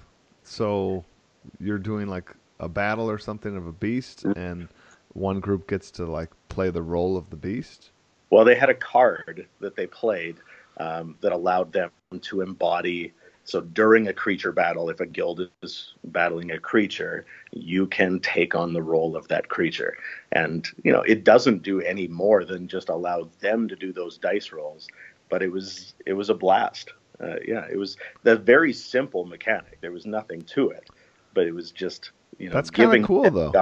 So 0.44 1.04
you're 1.60 1.80
doing 1.80 2.08
like 2.08 2.34
a 2.60 2.70
battle 2.70 3.10
or 3.10 3.18
something 3.18 3.56
of 3.56 3.68
a 3.68 3.72
beast, 3.72 4.26
and 4.36 4.68
one 5.14 5.40
group 5.40 5.68
gets 5.68 5.92
to 5.92 6.06
like 6.06 6.30
play 6.50 6.70
the 6.70 6.82
role 6.82 7.18
of 7.18 7.30
the 7.30 7.36
beast. 7.36 7.92
Well, 8.30 8.46
they 8.46 8.56
had 8.56 8.70
a 8.70 8.76
card 8.76 9.48
that 9.60 9.76
they 9.76 9.88
played 9.88 10.38
um, 10.78 11.16
that 11.22 11.32
allowed 11.32 11.74
them 11.74 11.92
to 12.22 12.42
embody 12.42 13.14
so 13.44 13.62
during 13.62 14.08
a 14.08 14.14
creature 14.14 14.52
battle, 14.52 14.90
if 14.90 15.00
a 15.00 15.06
guild 15.06 15.50
is 15.62 15.96
battling 16.06 16.52
a 16.52 16.60
creature, 16.60 17.26
you 17.52 17.88
can 17.88 18.20
take 18.20 18.56
on 18.56 18.74
the 18.74 18.82
role 18.82 19.16
of 19.16 19.28
that 19.30 19.50
creature. 19.50 19.98
And, 20.32 20.68
you 20.84 20.92
know, 20.92 21.02
it 21.02 21.24
doesn't 21.24 21.64
do 21.64 21.82
any 21.82 22.08
more 22.08 22.46
than 22.46 22.68
just 22.68 22.90
allow 22.90 23.30
them 23.40 23.68
to 23.68 23.76
do 23.76 23.92
those 23.92 24.18
dice 24.18 24.52
rolls. 24.52 24.88
But 25.30 25.42
it 25.42 25.52
was 25.52 25.94
it 26.06 26.14
was 26.14 26.30
a 26.30 26.36
blast. 26.36 26.94
Uh, 27.22 27.36
yeah, 27.46 27.66
it 27.72 27.78
was 27.78 27.98
the 28.24 28.36
very 28.36 28.74
simple 28.74 29.26
mechanic. 29.26 29.80
There 29.82 29.92
was 29.92 30.06
nothing 30.06 30.42
to 30.44 30.70
it, 30.70 30.90
but 31.34 31.46
it 31.46 31.54
was 31.54 31.72
just 31.72 32.12
you 32.38 32.50
know 32.50 32.54
that's 32.54 32.72
kind 32.72 32.96
of 32.96 33.06
cool 33.06 33.30
though. 33.30 33.54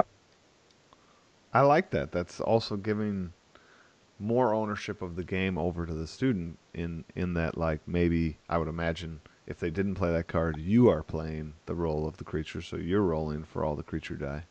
I 1.52 1.62
like 1.62 1.90
that. 1.90 2.12
That's 2.12 2.40
also 2.40 2.76
giving 2.76 3.32
more 4.18 4.54
ownership 4.54 5.02
of 5.02 5.16
the 5.16 5.24
game 5.24 5.58
over 5.58 5.86
to 5.86 5.94
the 5.94 6.06
student 6.06 6.58
in 6.74 7.04
in 7.16 7.34
that 7.34 7.58
like 7.58 7.80
maybe 7.86 8.38
I 8.48 8.58
would 8.58 8.68
imagine 8.68 9.20
if 9.46 9.58
they 9.58 9.70
didn't 9.70 9.96
play 9.96 10.12
that 10.12 10.28
card, 10.28 10.58
you 10.58 10.88
are 10.88 11.02
playing 11.02 11.54
the 11.66 11.74
role 11.74 12.06
of 12.06 12.16
the 12.16 12.24
creature, 12.24 12.62
so 12.62 12.76
you're 12.76 13.02
rolling 13.02 13.42
for 13.42 13.64
all 13.64 13.74
the 13.74 13.82
creature 13.82 14.14
die. 14.14 14.44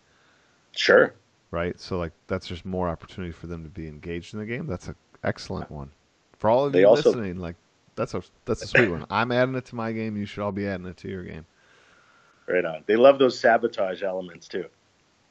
Sure. 0.74 1.14
Right. 1.52 1.80
So 1.80 1.98
like 1.98 2.12
that's 2.28 2.48
just 2.48 2.66
more 2.66 2.90
opportunity 2.90 3.32
for 3.32 3.48
them 3.48 3.64
to 3.64 3.70
be 3.70 3.88
engaged 3.88 4.34
in 4.34 4.40
the 4.40 4.46
game. 4.46 4.68
That's 4.68 4.88
an 4.88 4.96
excellent 5.24 5.72
one. 5.72 5.92
For 6.38 6.50
all 6.50 6.66
of 6.66 6.74
they 6.74 6.82
you 6.82 6.88
also, 6.88 7.10
listening, 7.10 7.38
like 7.38 7.56
that's 8.00 8.16
a 8.16 8.24
that's 8.46 8.64
a 8.64 8.68
sweet 8.68 8.90
one. 8.90 9.06
I'm 9.12 9.32
adding 9.32 9.56
it 9.56 9.66
to 9.68 9.76
my 9.76 9.92
game. 9.94 10.18
You 10.18 10.26
should 10.26 10.44
all 10.44 10.52
be 10.54 10.68
adding 10.68 10.88
it 10.88 10.98
to 10.98 11.10
your 11.10 11.24
game. 11.24 11.46
Right 12.48 12.66
on. 12.66 12.84
They 12.88 12.98
love 12.98 13.20
those 13.20 13.40
sabotage 13.40 14.04
elements 14.04 14.48
too. 14.50 14.70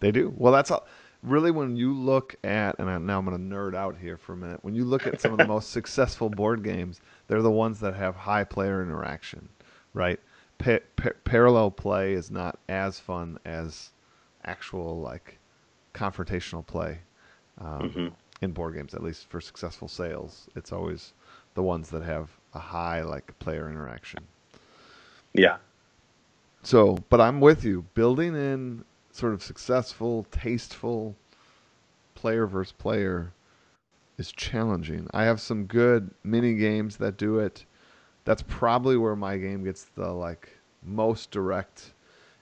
They 0.00 0.12
do. 0.12 0.32
Well, 0.36 0.52
that's 0.52 0.70
all 0.70 0.86
really 1.22 1.50
when 1.50 1.76
you 1.76 1.92
look 1.94 2.36
at 2.44 2.78
and 2.78 3.06
now 3.06 3.18
I'm 3.18 3.24
going 3.26 3.36
to 3.50 3.56
nerd 3.56 3.74
out 3.74 3.98
here 3.98 4.16
for 4.16 4.34
a 4.34 4.36
minute. 4.36 4.60
When 4.62 4.74
you 4.74 4.84
look 4.84 5.06
at 5.06 5.20
some 5.20 5.32
of 5.32 5.38
the 5.38 5.44
most 5.44 5.70
successful 5.70 6.30
board 6.30 6.62
games, 6.62 7.00
they're 7.26 7.42
the 7.42 7.50
ones 7.50 7.80
that 7.80 7.94
have 7.94 8.14
high 8.16 8.44
player 8.44 8.82
interaction, 8.82 9.48
right? 9.94 10.20
pa- 10.58 10.78
pa- 10.96 11.10
parallel 11.24 11.70
play 11.70 12.12
is 12.12 12.30
not 12.30 12.58
as 12.68 12.98
fun 13.00 13.38
as 13.44 13.90
actual 14.44 15.00
like 15.00 15.38
confrontational 15.94 16.66
play 16.66 17.00
um, 17.58 17.94
hmm 17.94 18.08
in 18.42 18.52
board 18.52 18.74
games. 18.74 18.94
At 18.94 19.02
least 19.02 19.28
for 19.28 19.40
successful 19.40 19.88
sales, 19.88 20.48
it's 20.56 20.72
always 20.72 21.14
the 21.54 21.62
ones 21.62 21.90
that 21.90 22.02
have 22.02 22.30
a 22.58 22.60
high 22.60 23.02
like 23.02 23.38
player 23.38 23.70
interaction. 23.70 24.26
Yeah. 25.32 25.56
So, 26.62 26.98
but 27.08 27.20
I'm 27.20 27.40
with 27.40 27.64
you. 27.64 27.84
Building 27.94 28.34
in 28.34 28.84
sort 29.12 29.32
of 29.32 29.42
successful, 29.42 30.26
tasteful 30.30 31.16
player 32.14 32.46
versus 32.46 32.72
player 32.72 33.32
is 34.18 34.32
challenging. 34.32 35.08
I 35.12 35.24
have 35.24 35.40
some 35.40 35.64
good 35.64 36.10
mini 36.24 36.54
games 36.54 36.96
that 36.96 37.16
do 37.16 37.38
it. 37.38 37.64
That's 38.24 38.42
probably 38.42 38.96
where 38.96 39.16
my 39.16 39.38
game 39.38 39.64
gets 39.64 39.84
the 39.94 40.10
like 40.12 40.58
most 40.84 41.30
direct 41.30 41.92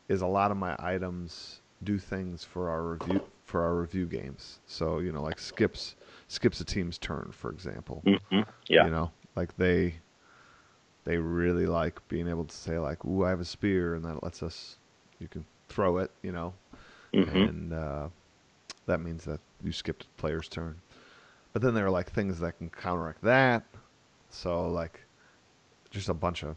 is 0.08 0.22
a 0.22 0.26
lot 0.26 0.50
of 0.50 0.56
my 0.56 0.74
items 0.78 1.60
do 1.84 1.98
things 1.98 2.42
for 2.42 2.70
our 2.70 2.82
review 2.82 3.20
for 3.44 3.62
our 3.62 3.76
review 3.76 4.06
games. 4.06 4.58
So, 4.66 4.98
you 4.98 5.12
know, 5.12 5.22
like 5.22 5.38
skips 5.38 5.94
skips 6.28 6.60
a 6.60 6.64
team's 6.64 6.98
turn, 6.98 7.30
for 7.32 7.50
example. 7.50 8.02
hmm 8.04 8.40
Yeah. 8.66 8.84
You 8.86 8.90
know, 8.90 9.10
like 9.36 9.56
they 9.56 9.96
they 11.06 11.18
really 11.18 11.66
like 11.66 12.06
being 12.08 12.28
able 12.28 12.46
to 12.46 12.56
say 12.56 12.78
like, 12.78 13.04
"Ooh, 13.06 13.24
I 13.24 13.30
have 13.30 13.40
a 13.40 13.46
spear," 13.46 13.94
and 13.96 14.04
that 14.06 14.24
lets 14.24 14.42
us 14.42 14.78
you 15.20 15.28
can 15.28 15.46
throw 15.68 15.98
it. 15.98 16.12
You 16.22 16.32
know, 16.32 16.54
hmm 17.14 17.46
and 17.46 17.74
uh, 17.74 18.08
that 18.86 19.00
means 19.00 19.24
that 19.26 19.40
you 19.64 19.72
skipped 19.72 20.04
a 20.04 20.20
player's 20.20 20.48
turn. 20.48 20.80
But 21.52 21.62
then 21.62 21.74
there 21.74 21.86
are 21.86 21.90
like 21.90 22.10
things 22.12 22.40
that 22.40 22.58
can 22.58 22.70
counteract 22.70 23.22
that. 23.22 23.64
So 24.30 24.68
like, 24.70 25.02
just 25.90 26.08
a 26.10 26.14
bunch 26.14 26.44
of 26.44 26.56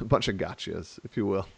a 0.00 0.04
bunch 0.06 0.28
of 0.28 0.36
gotchas, 0.36 1.00
if 1.04 1.16
you 1.16 1.26
will. 1.26 1.48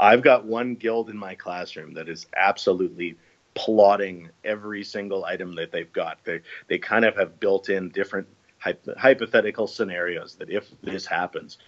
I've 0.00 0.22
got 0.22 0.46
one 0.46 0.74
guild 0.76 1.10
in 1.10 1.16
my 1.18 1.34
classroom 1.34 1.94
that 1.94 2.08
is 2.08 2.26
absolutely 2.36 3.18
plotting 3.54 4.30
every 4.44 4.84
single 4.84 5.24
item 5.24 5.54
that 5.56 5.72
they've 5.72 5.92
got. 5.92 6.24
They 6.24 6.40
they 6.68 6.78
kind 6.78 7.04
of 7.04 7.16
have 7.16 7.40
built 7.40 7.68
in 7.70 7.90
different 7.90 8.28
hypothetical 8.60 9.66
scenarios 9.66 10.36
that 10.36 10.50
if 10.50 10.68
this 10.82 11.06
happens, 11.06 11.58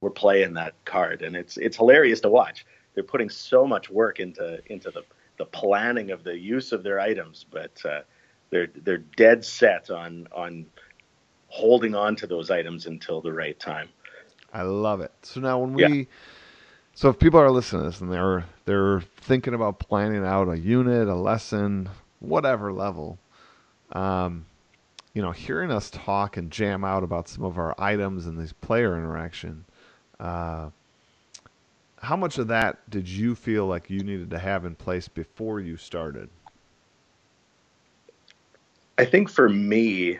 we're 0.00 0.10
playing 0.10 0.54
that 0.54 0.74
card, 0.84 1.22
and 1.22 1.36
it's 1.36 1.56
it's 1.56 1.76
hilarious 1.76 2.20
to 2.22 2.28
watch. 2.28 2.66
They're 2.94 3.04
putting 3.04 3.30
so 3.30 3.66
much 3.66 3.90
work 3.90 4.20
into 4.20 4.60
into 4.66 4.90
the 4.90 5.02
the 5.38 5.46
planning 5.46 6.10
of 6.10 6.24
the 6.24 6.36
use 6.38 6.72
of 6.72 6.82
their 6.82 7.00
items, 7.00 7.46
but 7.50 7.80
uh, 7.84 8.00
they're 8.50 8.68
they're 8.82 8.98
dead 8.98 9.44
set 9.44 9.90
on 9.90 10.28
on 10.34 10.66
holding 11.48 11.94
on 11.94 12.16
to 12.16 12.26
those 12.26 12.50
items 12.50 12.86
until 12.86 13.20
the 13.20 13.32
right 13.32 13.58
time. 13.60 13.88
I 14.52 14.62
love 14.62 15.00
it. 15.00 15.12
So 15.22 15.40
now 15.40 15.58
when 15.60 15.74
Yeah. 15.76 15.88
we 15.88 16.08
so 16.94 17.08
if 17.08 17.18
people 17.18 17.40
are 17.40 17.50
listening 17.50 17.82
to 17.82 17.90
this 17.90 18.00
and 18.00 18.12
they're 18.12 18.44
they're 18.64 19.00
thinking 19.00 19.54
about 19.54 19.78
planning 19.78 20.24
out 20.24 20.48
a 20.48 20.58
unit, 20.58 21.08
a 21.08 21.14
lesson, 21.14 21.88
whatever 22.20 22.72
level, 22.72 23.18
um, 23.92 24.46
you 25.14 25.22
know, 25.22 25.32
hearing 25.32 25.70
us 25.70 25.90
talk 25.90 26.36
and 26.36 26.50
jam 26.50 26.84
out 26.84 27.02
about 27.02 27.28
some 27.28 27.44
of 27.44 27.58
our 27.58 27.74
items 27.78 28.26
and 28.26 28.38
these 28.38 28.52
player 28.52 28.96
interaction, 28.96 29.64
uh, 30.18 30.70
how 31.98 32.16
much 32.16 32.38
of 32.38 32.48
that 32.48 32.88
did 32.90 33.08
you 33.08 33.34
feel 33.34 33.66
like 33.66 33.88
you 33.90 34.02
needed 34.02 34.30
to 34.30 34.38
have 34.38 34.64
in 34.64 34.74
place 34.74 35.08
before 35.08 35.60
you 35.60 35.76
started? 35.76 36.28
I 38.98 39.04
think 39.04 39.30
for 39.30 39.48
me, 39.48 40.18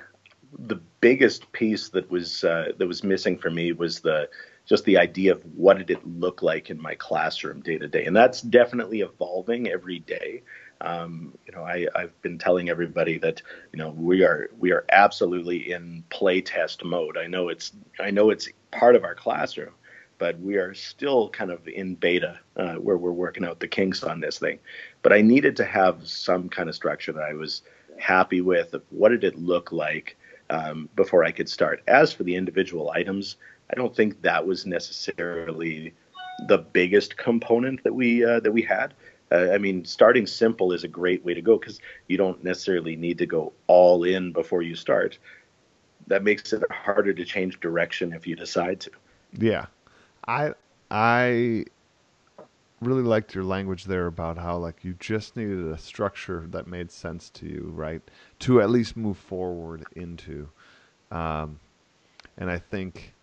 the 0.59 0.81
biggest 1.01 1.51
piece 1.53 1.89
that 1.91 2.11
was 2.11 2.45
uh, 2.45 2.73
that 2.77 2.87
was 2.87 3.03
missing 3.03 3.39
for 3.39 3.51
me 3.51 3.73
was 3.73 4.01
the 4.01 4.29
just 4.67 4.85
the 4.85 4.99
idea 4.99 5.33
of 5.33 5.43
what 5.57 5.79
did 5.79 5.91
it 5.91 6.07
look 6.07 6.43
like 6.43 6.71
in 6.71 6.81
my 6.81 6.95
classroom 6.95 7.61
day 7.61 7.79
to 7.79 7.89
day, 7.89 8.05
and 8.05 8.15
that's 8.15 8.41
definitely 8.43 9.01
evolving 9.01 9.69
every 9.69 9.99
day. 9.99 10.43
Um, 10.83 11.33
you 11.47 11.53
know, 11.53 11.63
I, 11.63 11.87
I've 11.95 12.21
been 12.23 12.39
telling 12.39 12.69
everybody 12.69 13.17
that 13.19 13.41
you 13.73 13.79
know 13.79 13.91
we 13.91 14.25
are 14.25 14.51
we 14.59 14.73
are 14.73 14.85
absolutely 14.91 15.73
in 15.73 16.05
play 16.11 16.41
test 16.41 16.85
mode. 16.85 17.17
I 17.17 17.27
know 17.27 17.49
it's 17.49 17.73
I 18.01 18.11
know 18.11 18.31
it's 18.31 18.49
part 18.73 18.97
of 18.97 19.05
our 19.05 19.15
classroom, 19.15 19.73
but 20.19 20.39
we 20.41 20.57
are 20.57 20.75
still 20.75 21.31
kind 21.31 21.51
of 21.51 21.67
in 21.69 21.95
beta 21.95 22.39
uh, 22.57 22.75
where 22.75 22.97
we're 22.97 23.13
working 23.13 23.45
out 23.45 23.61
the 23.61 23.69
kinks 23.69 24.03
on 24.03 24.21
this 24.21 24.39
thing. 24.39 24.59
But 25.03 25.13
I 25.13 25.21
needed 25.21 25.57
to 25.57 25.65
have 25.65 26.07
some 26.07 26.49
kind 26.49 26.69
of 26.69 26.75
structure 26.75 27.13
that 27.13 27.25
I 27.25 27.35
was 27.35 27.63
happy 27.99 28.41
with 28.41 28.75
of 28.75 28.83
what 28.91 29.11
did 29.11 29.25
it 29.25 29.39
look 29.39 29.73
like 29.73 30.17
um, 30.51 30.89
before 30.97 31.25
I 31.25 31.31
could 31.31 31.49
start. 31.49 31.83
As 31.87 32.13
for 32.13 32.25
the 32.25 32.35
individual 32.35 32.91
items, 32.91 33.37
I 33.71 33.75
don't 33.75 33.95
think 33.95 34.21
that 34.23 34.47
was 34.47 34.67
necessarily 34.67 35.95
the 36.47 36.59
biggest 36.59 37.17
component 37.17 37.83
that 37.85 37.95
we 37.95 38.25
uh, 38.25 38.41
that 38.41 38.53
we 38.53 38.63
had. 38.63 38.95
Uh, 39.33 39.51
I 39.53 39.59
mean, 39.59 39.85
starting 39.85 40.27
simple 40.27 40.73
is 40.73 40.85
a 40.85 40.89
great 40.89 41.25
way 41.25 41.33
to 41.33 41.41
go 41.41 41.59
because 41.59 41.81
you 42.09 42.17
don't 42.19 42.43
necessarily 42.45 42.97
need 42.97 43.19
to 43.19 43.27
go 43.27 43.53
all 43.67 44.05
in 44.05 44.33
before 44.33 44.63
you 44.63 44.75
start. 44.75 45.19
That 46.09 46.23
makes 46.23 46.53
it 46.53 46.63
harder 46.71 47.15
to 47.15 47.25
change 47.25 47.59
direction 47.61 48.13
if 48.13 48.27
you 48.27 48.37
decide 48.37 48.81
to. 48.81 48.91
Yeah, 49.39 49.67
I 50.27 50.53
I 50.91 51.65
really 52.83 53.03
liked 53.03 53.35
your 53.35 53.45
language 53.45 53.85
there 53.85 54.07
about 54.07 54.37
how 54.37 54.59
like 54.59 54.85
you 54.85 54.95
just 54.99 55.37
needed 55.37 55.67
a 55.69 55.79
structure 55.79 56.47
that 56.51 56.67
made 56.67 56.91
sense 56.91 57.31
to 57.31 57.47
you, 57.47 57.73
right? 57.75 58.03
To 58.41 58.61
at 58.61 58.69
least 58.69 58.97
move 58.97 59.17
forward 59.17 59.85
into, 59.95 60.49
um, 61.11 61.61
and 62.37 62.51
I 62.51 62.59
think 62.59 63.15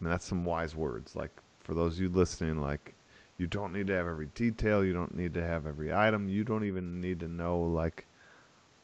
I 0.00 0.04
mean, 0.04 0.10
that's 0.10 0.26
some 0.26 0.44
wise 0.44 0.76
words. 0.76 1.16
Like 1.16 1.30
for 1.60 1.72
those 1.72 1.94
of 1.94 2.02
you 2.02 2.08
listening, 2.08 2.60
like 2.60 2.94
you 3.38 3.46
don't 3.46 3.72
need 3.72 3.86
to 3.86 3.94
have 3.94 4.06
every 4.06 4.26
detail, 4.34 4.84
you 4.84 4.92
don't 4.92 5.14
need 5.16 5.34
to 5.34 5.44
have 5.44 5.66
every 5.66 5.94
item, 5.94 6.28
you 6.28 6.44
don't 6.44 6.64
even 6.64 7.00
need 7.00 7.20
to 7.20 7.28
know 7.28 7.60
like 7.60 8.04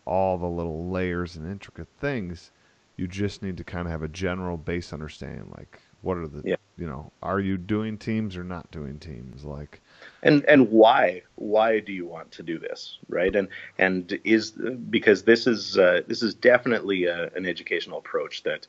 all 0.07 0.38
the 0.38 0.47
little 0.47 0.88
layers 0.90 1.37
and 1.37 1.51
intricate 1.51 1.88
things. 2.01 2.51
You 2.97 3.09
just 3.09 3.43
need 3.43 3.57
to 3.57 3.64
kind 3.64 3.87
of 3.87 3.93
have 3.93 4.03
a 4.03 4.09
general 4.09 4.57
base 4.57 4.93
understanding, 4.93 5.53
like 5.57 5.81
what 6.03 6.17
are 6.19 6.29
the 6.29 6.43
Yeah. 6.45 6.57
you 6.77 6.87
know, 6.87 7.11
are 7.23 7.40
you 7.40 7.57
doing 7.57 7.99
teams 7.99 8.37
or 8.37 8.45
not 8.45 8.71
doing 8.71 8.99
teams? 8.99 9.45
Like 9.45 9.81
and 10.23 10.45
and 10.45 10.71
why 10.71 11.23
why 11.35 11.81
do 11.81 11.93
you 11.93 12.07
want 12.07 12.31
to 12.33 12.43
do 12.43 12.59
this 12.59 12.99
right 13.09 13.35
and 13.35 13.49
and 13.79 14.19
is 14.23 14.53
because 14.90 15.23
this 15.25 15.47
is 15.47 15.77
uh, 15.79 16.03
this 16.07 16.23
is 16.23 16.35
definitely 16.35 17.05
a, 17.07 17.31
an 17.35 17.47
educational 17.47 17.99
approach 17.99 18.43
that 18.45 18.67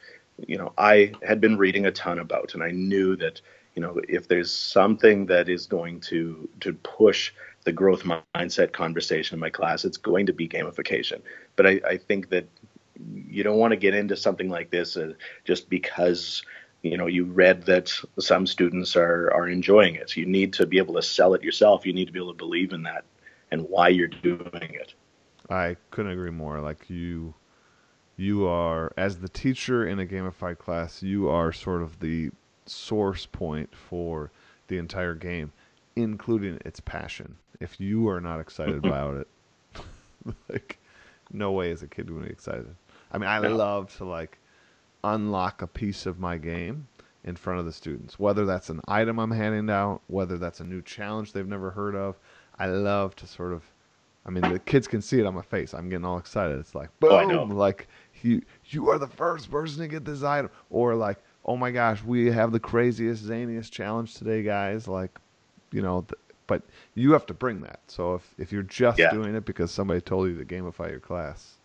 you 0.47 0.57
know 0.57 0.73
I 0.77 1.11
had 1.21 1.39
been 1.41 1.57
reading 1.57 1.85
a 1.85 1.91
ton 1.91 2.17
about 2.19 2.53
and 2.55 2.63
I 2.63 2.71
knew 2.71 3.15
that 3.17 3.41
you 3.75 3.81
know 3.81 3.99
if 4.07 4.27
there's 4.27 4.51
something 4.51 5.25
that 5.27 5.49
is 5.49 5.67
going 5.67 5.99
to 5.99 6.49
to 6.61 6.73
push 6.73 7.31
the 7.65 7.71
growth 7.71 8.03
mindset 8.03 8.71
conversation 8.71 9.35
in 9.35 9.39
my 9.39 9.49
class 9.49 9.85
it's 9.85 9.97
going 9.97 10.25
to 10.25 10.33
be 10.33 10.47
gamification. 10.47 11.21
But 11.55 11.67
I, 11.67 11.81
I 11.87 11.97
think 11.97 12.29
that 12.29 12.47
you 13.27 13.43
don't 13.43 13.57
want 13.57 13.71
to 13.71 13.77
get 13.77 13.93
into 13.93 14.15
something 14.15 14.49
like 14.49 14.69
this 14.71 14.95
uh, 14.95 15.13
just 15.43 15.69
because 15.69 16.43
you 16.81 16.97
know 16.97 17.07
you 17.07 17.25
read 17.25 17.65
that 17.65 17.91
some 18.19 18.47
students 18.47 18.95
are 18.95 19.31
are 19.33 19.47
enjoying 19.47 19.95
it. 19.95 20.11
So 20.11 20.21
you 20.21 20.25
need 20.25 20.53
to 20.53 20.65
be 20.65 20.77
able 20.77 20.95
to 20.95 21.01
sell 21.01 21.33
it 21.33 21.43
yourself. 21.43 21.85
You 21.85 21.93
need 21.93 22.05
to 22.05 22.13
be 22.13 22.19
able 22.19 22.33
to 22.33 22.37
believe 22.37 22.71
in 22.71 22.83
that 22.83 23.03
and 23.51 23.67
why 23.69 23.89
you're 23.89 24.07
doing 24.07 24.49
it. 24.53 24.93
I 25.49 25.77
couldn't 25.91 26.11
agree 26.11 26.31
more. 26.31 26.59
Like 26.59 26.89
you, 26.89 27.35
you 28.17 28.47
are 28.47 28.91
as 28.97 29.19
the 29.19 29.29
teacher 29.29 29.87
in 29.87 29.99
a 29.99 30.05
gamified 30.05 30.57
class, 30.57 31.03
you 31.03 31.29
are 31.29 31.51
sort 31.51 31.81
of 31.81 31.99
the 31.99 32.31
source 32.65 33.25
point 33.25 33.69
for 33.75 34.31
the 34.67 34.77
entire 34.77 35.15
game, 35.15 35.51
including 35.95 36.59
its 36.65 36.79
passion. 36.79 37.35
If 37.59 37.79
you 37.79 38.07
are 38.09 38.19
not 38.21 38.39
excited 38.39 38.77
about 38.85 39.15
it, 39.17 39.27
like 40.49 40.79
no 41.31 41.51
way 41.51 41.71
is 41.71 41.83
a 41.83 41.87
kid 41.87 42.07
going 42.07 42.21
to 42.21 42.25
be 42.27 42.31
excited. 42.31 42.73
I 43.11 43.17
mean, 43.17 43.29
I 43.29 43.39
love 43.39 43.95
to 43.97 44.05
like 44.05 44.37
unlock 45.03 45.61
a 45.61 45.67
piece 45.67 46.05
of 46.05 46.19
my 46.19 46.37
game 46.37 46.87
in 47.23 47.35
front 47.35 47.59
of 47.59 47.65
the 47.65 47.71
students, 47.71 48.19
whether 48.19 48.45
that's 48.45 48.69
an 48.69 48.81
item 48.87 49.19
I'm 49.19 49.31
handing 49.31 49.69
out, 49.69 50.01
whether 50.07 50.37
that's 50.37 50.59
a 50.59 50.63
new 50.63 50.81
challenge 50.81 51.33
they've 51.33 51.47
never 51.47 51.71
heard 51.71 51.95
of. 51.95 52.17
I 52.59 52.67
love 52.67 53.15
to 53.17 53.27
sort 53.27 53.53
of 53.53 53.63
I 54.27 54.31
mean, 54.31 54.51
the 54.51 54.57
kids 54.57 54.87
can 54.87 55.01
see 55.03 55.19
it 55.19 55.25
on 55.27 55.35
my 55.35 55.43
face. 55.43 55.75
I'm 55.75 55.87
getting 55.87 56.03
all 56.05 56.17
excited. 56.17 56.57
It's 56.57 56.73
like, 56.73 56.89
boom, 56.99 57.11
Oh, 57.11 57.17
I 57.17 57.25
know. 57.25 57.43
like 57.43 57.87
you, 58.23 58.41
you 58.65 58.89
are 58.89 58.97
the 58.97 59.07
first 59.07 59.51
person 59.51 59.81
to 59.81 59.87
get 59.87 60.03
this 60.03 60.23
item, 60.23 60.49
or 60.71 60.95
like, 60.95 61.19
oh 61.45 61.55
my 61.57 61.71
gosh, 61.71 62.03
we 62.03 62.31
have 62.31 62.51
the 62.51 62.59
craziest, 62.59 63.23
zaniest 63.23 63.71
challenge 63.71 64.15
today, 64.15 64.43
guys. 64.43 64.87
Like, 64.87 65.17
you 65.71 65.81
know, 65.81 66.01
th- 66.01 66.19
but 66.47 66.61
you 66.93 67.11
have 67.13 67.25
to 67.27 67.33
bring 67.33 67.61
that. 67.61 67.79
So 67.87 68.15
if 68.15 68.33
if 68.37 68.51
you're 68.51 68.63
just 68.63 68.99
Yeah. 68.99 69.09
doing 69.11 69.35
it 69.35 69.45
because 69.45 69.71
somebody 69.71 70.01
told 70.01 70.29
you 70.29 70.37
to 70.37 70.45
gamify 70.45 70.89
your 70.89 70.99
class, 70.99 71.55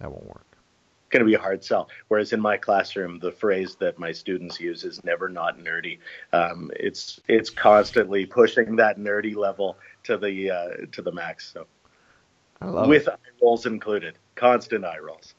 that 0.00 0.10
won't 0.10 0.26
work. 0.26 0.44
It's 0.50 1.12
going 1.12 1.20
to 1.20 1.26
be 1.26 1.34
a 1.34 1.38
hard 1.40 1.64
sell. 1.64 1.88
Whereas 2.08 2.32
in 2.34 2.40
my 2.40 2.58
classroom, 2.58 3.18
the 3.18 3.32
phrase 3.32 3.76
that 3.76 3.98
my 3.98 4.12
students 4.12 4.60
use 4.60 4.84
is 4.84 5.02
"never 5.04 5.28
not 5.28 5.58
nerdy." 5.58 5.98
Um, 6.32 6.70
it's 6.76 7.18
it's 7.28 7.50
constantly 7.50 8.26
pushing 8.26 8.76
that 8.76 8.98
nerdy 8.98 9.34
level 9.34 9.78
to 10.04 10.18
the 10.18 10.50
uh, 10.50 10.68
to 10.92 11.00
the 11.02 11.12
max. 11.12 11.50
So 11.52 11.66
I 12.60 12.66
love 12.66 12.88
with 12.88 13.06
it. 13.06 13.14
eye 13.14 13.16
rolls 13.42 13.64
included, 13.64 14.18
constant 14.34 14.84
eye 14.84 14.98
rolls. 14.98 15.34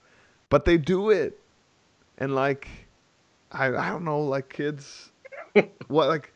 But 0.50 0.66
they 0.66 0.78
do 0.78 1.12
it, 1.12 1.38
and 2.18 2.34
like, 2.34 2.68
I 3.52 3.68
I 3.76 3.90
don't 3.90 4.04
know, 4.06 4.22
like 4.22 4.50
kids, 4.50 5.12
what 5.88 6.08
like 6.08 6.34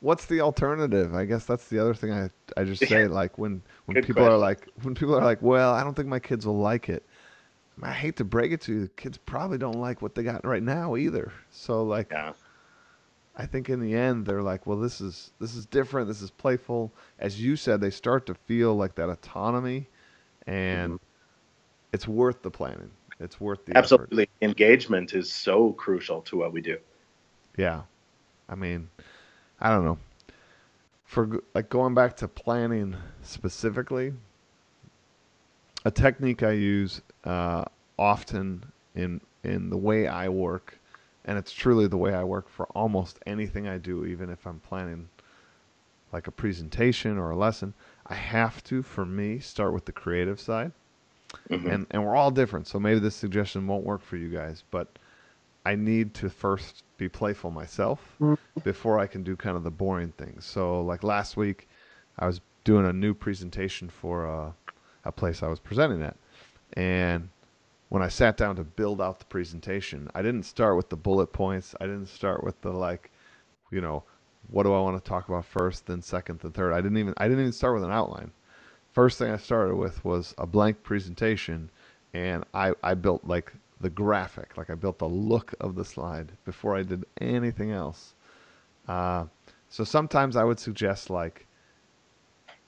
what's 0.00 0.26
the 0.26 0.40
alternative? 0.40 1.14
I 1.14 1.24
guess 1.24 1.44
that's 1.46 1.68
the 1.68 1.78
other 1.78 1.94
thing 1.94 2.12
I 2.12 2.30
I 2.56 2.64
just 2.64 2.86
say 2.86 3.06
like 3.06 3.38
when 3.38 3.62
when 3.86 3.96
Good 3.96 4.00
people 4.00 4.24
are 4.24 4.38
like 4.38 4.68
when 4.82 4.94
people 4.94 5.16
are 5.16 5.24
like, 5.24 5.42
"Well, 5.42 5.72
I 5.72 5.82
don't 5.84 5.94
think 5.94 6.08
my 6.08 6.20
kids 6.20 6.46
will 6.46 6.58
like 6.58 6.88
it." 6.88 7.04
I 7.82 7.92
hate 7.92 8.16
to 8.16 8.24
break 8.24 8.52
it 8.52 8.60
to 8.62 8.72
you, 8.72 8.88
kids 8.96 9.18
probably 9.18 9.58
don't 9.58 9.80
like 9.80 10.02
what 10.02 10.14
they 10.14 10.22
got 10.22 10.44
right 10.44 10.62
now 10.62 10.96
either. 10.96 11.32
So 11.50 11.82
like 11.84 12.10
Yeah. 12.10 12.32
I 13.36 13.46
think 13.46 13.68
in 13.68 13.80
the 13.80 13.94
end 13.94 14.26
they're 14.26 14.42
like, 14.42 14.66
"Well, 14.66 14.78
this 14.78 15.00
is 15.00 15.32
this 15.40 15.54
is 15.54 15.66
different. 15.66 16.08
This 16.08 16.22
is 16.22 16.30
playful." 16.30 16.92
As 17.18 17.40
you 17.42 17.56
said, 17.56 17.80
they 17.80 17.90
start 17.90 18.26
to 18.26 18.34
feel 18.34 18.74
like 18.74 18.94
that 18.96 19.08
autonomy 19.08 19.88
and 20.46 20.92
Mm-hmm. 20.92 20.96
it's 21.92 22.08
worth 22.08 22.42
the 22.42 22.50
planning. 22.50 22.90
It's 23.20 23.38
worth 23.38 23.64
the 23.66 23.76
effort. 23.76 23.84
Absolutely. 23.84 24.28
Engagement 24.40 25.12
is 25.12 25.30
so 25.30 25.72
crucial 25.74 26.22
to 26.22 26.38
what 26.38 26.52
we 26.52 26.62
do. 26.62 26.78
Yeah. 27.56 27.82
I 28.48 28.54
mean, 28.54 28.88
I 29.60 29.70
don't 29.70 29.84
know. 29.84 29.98
For 31.04 31.40
like 31.54 31.68
going 31.68 31.94
back 31.94 32.16
to 32.18 32.28
planning 32.28 32.96
specifically, 33.22 34.14
a 35.84 35.90
technique 35.90 36.42
I 36.42 36.52
use 36.52 37.02
uh, 37.24 37.64
often 37.98 38.64
in 38.94 39.20
in 39.42 39.70
the 39.70 39.76
way 39.76 40.06
I 40.06 40.28
work, 40.28 40.78
and 41.24 41.36
it's 41.36 41.52
truly 41.52 41.88
the 41.88 41.96
way 41.96 42.14
I 42.14 42.24
work 42.24 42.48
for 42.48 42.66
almost 42.66 43.18
anything 43.26 43.66
I 43.66 43.78
do, 43.78 44.04
even 44.06 44.30
if 44.30 44.46
I'm 44.46 44.60
planning 44.60 45.08
like 46.12 46.26
a 46.26 46.30
presentation 46.30 47.18
or 47.18 47.30
a 47.30 47.36
lesson. 47.36 47.74
I 48.06 48.14
have 48.14 48.62
to, 48.64 48.82
for 48.82 49.04
me, 49.04 49.38
start 49.40 49.72
with 49.72 49.84
the 49.84 49.92
creative 49.92 50.40
side 50.40 50.72
Mhm. 51.50 51.72
and 51.72 51.86
and 51.90 52.04
we're 52.04 52.16
all 52.16 52.30
different. 52.30 52.66
So 52.66 52.78
maybe 52.80 53.00
this 53.00 53.14
suggestion 53.16 53.66
won't 53.66 53.84
work 53.84 54.02
for 54.02 54.16
you 54.16 54.28
guys, 54.30 54.64
but 54.70 54.88
I 55.64 55.76
need 55.76 56.14
to 56.14 56.30
first 56.30 56.84
be 56.96 57.08
playful 57.08 57.50
myself 57.50 58.16
before 58.64 58.98
I 58.98 59.06
can 59.06 59.22
do 59.22 59.36
kind 59.36 59.56
of 59.56 59.62
the 59.64 59.70
boring 59.70 60.12
things. 60.12 60.44
So 60.44 60.82
like 60.82 61.02
last 61.04 61.36
week, 61.36 61.68
I 62.18 62.26
was 62.26 62.40
doing 62.64 62.86
a 62.86 62.92
new 62.92 63.14
presentation 63.14 63.88
for 63.88 64.24
a, 64.26 64.54
a 65.04 65.12
place 65.12 65.42
I 65.42 65.48
was 65.48 65.60
presenting 65.60 66.02
at, 66.02 66.16
and 66.74 67.28
when 67.88 68.02
I 68.02 68.08
sat 68.08 68.36
down 68.36 68.56
to 68.56 68.64
build 68.64 69.00
out 69.00 69.18
the 69.18 69.24
presentation, 69.26 70.08
I 70.14 70.22
didn't 70.22 70.44
start 70.44 70.76
with 70.76 70.88
the 70.90 70.96
bullet 70.96 71.32
points. 71.32 71.74
I 71.80 71.86
didn't 71.86 72.06
start 72.06 72.44
with 72.44 72.60
the 72.60 72.70
like, 72.70 73.10
you 73.70 73.80
know, 73.80 74.04
what 74.48 74.62
do 74.64 74.72
I 74.72 74.80
want 74.80 75.02
to 75.02 75.08
talk 75.08 75.28
about 75.28 75.44
first, 75.44 75.86
then 75.86 76.00
second, 76.02 76.40
then 76.40 76.52
third. 76.52 76.72
I 76.72 76.80
didn't 76.80 76.98
even 76.98 77.14
I 77.16 77.24
didn't 77.28 77.40
even 77.40 77.52
start 77.52 77.74
with 77.74 77.84
an 77.84 77.90
outline 77.90 78.30
first 78.92 79.18
thing 79.18 79.30
I 79.30 79.36
started 79.36 79.76
with 79.76 80.04
was 80.04 80.34
a 80.38 80.46
blank 80.46 80.82
presentation, 80.82 81.70
and 82.14 82.44
I, 82.54 82.72
I 82.82 82.94
built 82.94 83.24
like 83.24 83.52
the 83.80 83.90
graphic, 83.90 84.56
like 84.56 84.70
I 84.70 84.74
built 84.74 84.98
the 84.98 85.08
look 85.08 85.54
of 85.60 85.74
the 85.74 85.84
slide 85.84 86.32
before 86.44 86.76
I 86.76 86.82
did 86.82 87.04
anything 87.20 87.70
else. 87.70 88.14
Uh, 88.88 89.24
so 89.68 89.84
sometimes 89.84 90.36
I 90.36 90.44
would 90.44 90.58
suggest 90.58 91.10
like 91.10 91.46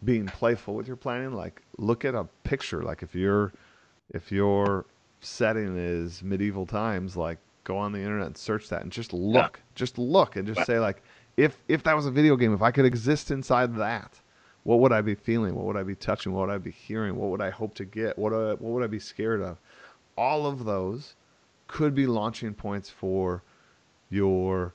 being 0.05 0.27
playful 0.27 0.75
with 0.75 0.87
your 0.87 0.97
planning, 0.97 1.33
like 1.33 1.63
look 1.79 2.05
at 2.05 2.15
a 2.15 2.25
picture, 2.45 2.83
like 2.83 3.03
if 3.03 3.15
your 3.15 3.53
if 4.11 4.31
your 4.33 4.87
setting 5.21 5.77
is 5.77 6.23
medieval 6.23 6.67
times, 6.67 7.17
like 7.17 7.39
go 7.65 7.77
on 7.77 7.93
the 7.93 8.01
internet 8.01 8.27
and 8.27 8.37
search 8.37 8.69
that 8.69 8.83
and 8.83 8.91
just 8.91 9.13
look, 9.13 9.61
just 9.75 9.99
look 9.99 10.37
and 10.37 10.47
just 10.47 10.67
say 10.67 10.79
like 10.79 11.03
if 11.37 11.59
if 11.69 11.83
that 11.83 11.95
was 11.95 12.07
a 12.07 12.11
video 12.11 12.37
game, 12.37 12.55
if 12.55 12.63
I 12.63 12.71
could 12.71 12.85
exist 12.85 13.31
inside 13.31 13.77
that, 13.77 14.19
what 14.65 14.79
would 14.81 14.93
I 14.93 15.01
be 15.01 15.15
feeling? 15.15 15.55
What 15.55 15.67
would 15.67 15.77
I 15.77 15.83
be 15.83 15.95
touching? 15.95 16.33
What 16.33 16.47
would 16.47 16.55
I 16.55 16.59
be 16.59 16.71
hearing? 16.71 17.17
What 17.17 17.31
would 17.31 17.41
I 17.41 17.51
hope 17.51 17.75
to 17.75 17.85
get? 17.85 18.19
What 18.19 18.33
uh, 18.33 18.57
what 18.57 18.73
would 18.73 18.85
I 18.85 18.89
be 18.89 18.99
scared 18.99 19.41
of? 19.41 19.59
All 20.17 20.47
of 20.47 20.65
those 20.65 21.15
could 21.67 21.95
be 21.95 22.07
launching 22.07 22.55
points 22.55 22.91
for 22.91 23.43
your 24.11 24.75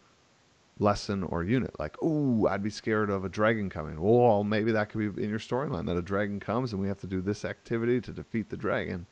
lesson 0.79 1.23
or 1.23 1.43
unit. 1.43 1.79
Like, 1.79 2.01
ooh, 2.03 2.47
I'd 2.47 2.63
be 2.63 2.69
scared 2.69 3.09
of 3.09 3.23
a 3.23 3.29
dragon 3.29 3.69
coming. 3.69 3.99
Well, 4.01 4.43
maybe 4.43 4.71
that 4.71 4.89
could 4.89 5.15
be 5.15 5.23
in 5.23 5.29
your 5.29 5.39
storyline 5.39 5.85
that 5.85 5.97
a 5.97 6.01
dragon 6.01 6.39
comes 6.39 6.73
and 6.73 6.81
we 6.81 6.87
have 6.87 6.99
to 6.99 7.07
do 7.07 7.21
this 7.21 7.45
activity 7.45 8.01
to 8.01 8.11
defeat 8.11 8.49
the 8.49 8.57
dragon. 8.57 9.05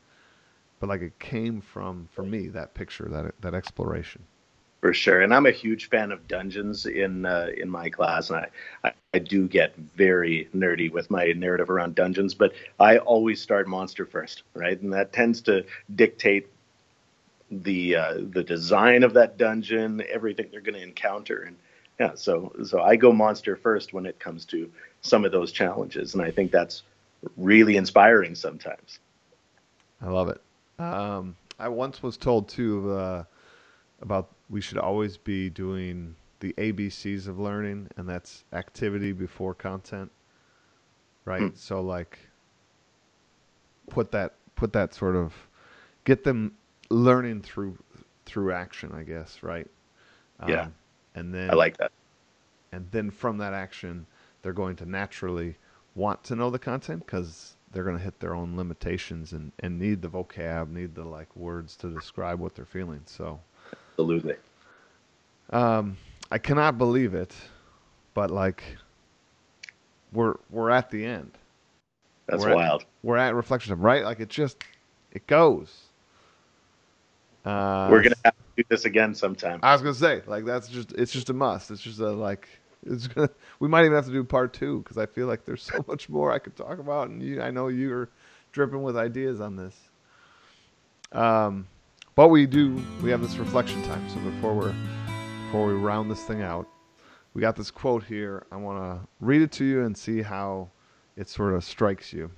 But 0.80 0.90
like 0.90 1.02
it 1.02 1.18
came 1.20 1.62
from 1.62 2.08
for 2.12 2.24
me 2.24 2.50
that 2.50 2.74
picture, 2.74 3.08
that 3.10 3.34
that 3.42 3.54
exploration. 3.54 4.24
For 4.86 4.94
sure, 4.94 5.22
and 5.22 5.34
I'm 5.34 5.48
a 5.48 5.52
huge 5.52 5.90
fan 5.90 6.12
of 6.12 6.28
dungeons 6.28 6.86
in 6.86 7.26
uh, 7.26 7.48
in 7.58 7.72
my 7.72 7.90
class, 7.90 8.30
and 8.30 8.38
I, 8.38 8.50
I 8.84 8.92
I 9.16 9.18
do 9.18 9.48
get 9.48 9.76
very 9.76 10.48
nerdy 10.56 10.92
with 10.92 11.10
my 11.10 11.26
narrative 11.36 11.72
around 11.72 11.96
dungeons. 11.96 12.36
But 12.36 12.54
I 12.80 13.00
always 13.00 13.42
start 13.42 13.68
monster 13.68 14.06
first, 14.06 14.44
right? 14.54 14.80
And 14.80 14.94
that 14.94 15.12
tends 15.12 15.42
to 15.42 15.66
dictate 15.96 16.50
the 17.50 17.96
uh, 17.96 18.14
the 18.30 18.44
design 18.44 19.02
of 19.02 19.14
that 19.14 19.40
dungeon, 19.40 20.04
everything 20.08 20.50
they're 20.52 20.62
going 20.62 20.76
to 20.76 20.84
encounter, 20.84 21.42
and 21.42 21.56
yeah. 22.00 22.12
So 22.14 22.54
so 22.64 22.84
I 22.84 22.96
go 22.96 23.12
monster 23.12 23.56
first 23.56 23.92
when 23.92 24.06
it 24.06 24.20
comes 24.20 24.46
to 24.54 24.72
some 25.02 25.26
of 25.26 25.32
those 25.32 25.52
challenges, 25.52 26.14
and 26.14 26.22
I 26.22 26.30
think 26.30 26.52
that's 26.52 26.84
really 27.38 27.76
inspiring 27.76 28.36
sometimes. 28.36 29.00
I 30.00 30.10
love 30.10 30.30
it. 30.30 30.40
Um, 30.78 31.36
I 31.58 31.70
once 31.70 32.04
was 32.04 32.18
told 32.18 32.50
too 32.50 32.92
uh, 32.92 33.24
about 34.00 34.30
we 34.50 34.62
should 34.62 34.78
always 34.78 35.18
be 35.18 35.50
doing 35.50 36.16
the 36.40 36.54
ABCs 36.54 37.28
of 37.28 37.40
learning, 37.40 37.88
and 37.98 38.08
that's 38.08 38.44
activity 38.54 39.12
before 39.12 39.54
content, 39.56 40.12
right? 41.26 41.42
Hmm. 41.42 41.56
So 41.56 41.82
like, 41.82 42.20
put 43.90 44.12
that 44.12 44.34
put 44.56 44.74
that 44.74 44.94
sort 44.94 45.16
of 45.16 45.34
get 46.06 46.24
them 46.24 46.54
learning 46.90 47.42
through 47.42 47.78
through 48.26 48.52
action, 48.52 48.92
I 48.94 49.04
guess, 49.04 49.44
right? 49.44 49.68
Yeah. 50.48 50.68
and 51.16 51.34
then 51.34 51.50
I 51.50 51.54
like 51.54 51.78
that. 51.78 51.92
and 52.72 52.88
then 52.92 53.10
from 53.10 53.38
that 53.38 53.54
action 53.54 54.06
they're 54.42 54.54
going 54.54 54.76
to 54.78 54.86
naturally 54.86 55.56
want 55.96 56.24
to 56.26 56.36
know 56.36 56.50
the 56.50 56.60
content 56.60 57.06
because 57.06 57.56
they're 57.72 57.84
going 57.86 57.98
to 57.98 58.04
hit 58.04 58.20
their 58.20 58.36
own 58.36 58.56
limitations 58.58 59.32
and, 59.34 59.52
and 59.60 59.80
need 59.80 60.02
the 60.02 60.10
vocab 60.10 60.70
need 60.70 60.94
the 60.94 61.04
like 61.04 61.34
words 61.36 61.76
to 61.78 61.90
describe 61.90 62.40
what 62.40 62.54
they're 62.54 62.66
feeling 62.66 63.02
so 63.06 63.40
Absolutely. 63.98 64.36
um, 65.52 65.98
i 66.32 66.38
cannot 66.38 66.78
believe 66.78 67.14
it 67.14 67.34
but 68.14 68.30
like 68.30 68.64
we're 70.12 70.36
we're 70.50 70.70
at 70.70 70.92
the 70.92 71.06
end 71.06 71.32
That's 72.28 72.44
We're 72.44 72.52
at- 72.52 72.56
wild. 72.56 72.86
we're 73.04 73.18
at 73.18 73.34
reflection 73.36 73.74
time 73.74 73.82
right 73.82 74.04
like 74.04 74.20
it 74.20 74.30
just 74.30 74.58
it 75.12 75.26
goes 75.28 75.74
uh, 77.46 77.88
We're 77.92 78.02
gonna 78.02 78.16
have 78.26 78.34
to 78.34 78.44
do 78.58 78.64
this 78.70 78.86
again 78.86 79.14
sometime. 79.14 79.60
I 79.62 79.72
was 79.74 79.84
gonna 79.84 79.94
say, 79.94 80.24
like 80.26 80.46
that's 80.46 80.68
just 80.68 80.94
it's 80.94 81.12
just 81.12 81.30
a 81.30 81.34
must. 81.34 81.70
It's 81.70 81.80
just 81.82 82.00
a 82.00 82.10
like 82.10 82.48
it's 82.84 83.06
gonna. 83.06 83.30
We 83.60 83.68
might 83.70 83.82
even 83.86 83.94
have 83.94 84.08
to 84.08 84.12
do 84.12 84.24
part 84.24 84.52
two 84.52 84.80
because 84.80 84.98
I 84.98 85.06
feel 85.06 85.28
like 85.28 85.46
there's 85.46 85.62
so 85.62 85.86
much 85.88 86.10
more 86.10 86.32
I 86.32 86.40
could 86.40 86.56
talk 86.56 86.80
about, 86.80 87.10
and 87.10 87.22
you, 87.22 87.44
I 87.44 87.52
know 87.52 87.68
you're 87.68 88.10
dripping 88.52 88.82
with 88.82 88.98
ideas 88.98 89.42
on 89.42 89.58
this. 89.58 89.76
Um, 91.12 91.68
but 92.16 92.30
we 92.30 92.46
do 92.46 92.82
we 93.02 93.10
have 93.12 93.22
this 93.22 93.38
reflection 93.38 93.82
time. 93.84 94.08
So 94.10 94.20
before 94.20 94.54
we're 94.54 94.76
before 95.46 95.68
we 95.68 95.74
round 95.74 96.10
this 96.10 96.24
thing 96.24 96.42
out, 96.42 96.68
we 97.34 97.42
got 97.42 97.56
this 97.56 97.70
quote 97.70 98.04
here. 98.04 98.46
I 98.52 98.56
want 98.56 98.80
to 98.80 99.08
read 99.20 99.42
it 99.42 99.52
to 99.54 99.66
you 99.66 99.84
and 99.84 99.96
see 99.96 100.22
how 100.22 100.70
it 101.18 101.30
sort 101.30 101.54
of 101.54 101.64
strikes 101.64 102.14
you. 102.14 102.32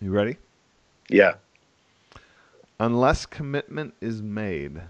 You 0.00 0.10
ready? 0.10 0.36
Yeah. 1.08 1.34
Unless 2.80 3.26
commitment 3.26 3.94
is 4.00 4.22
made, 4.22 4.80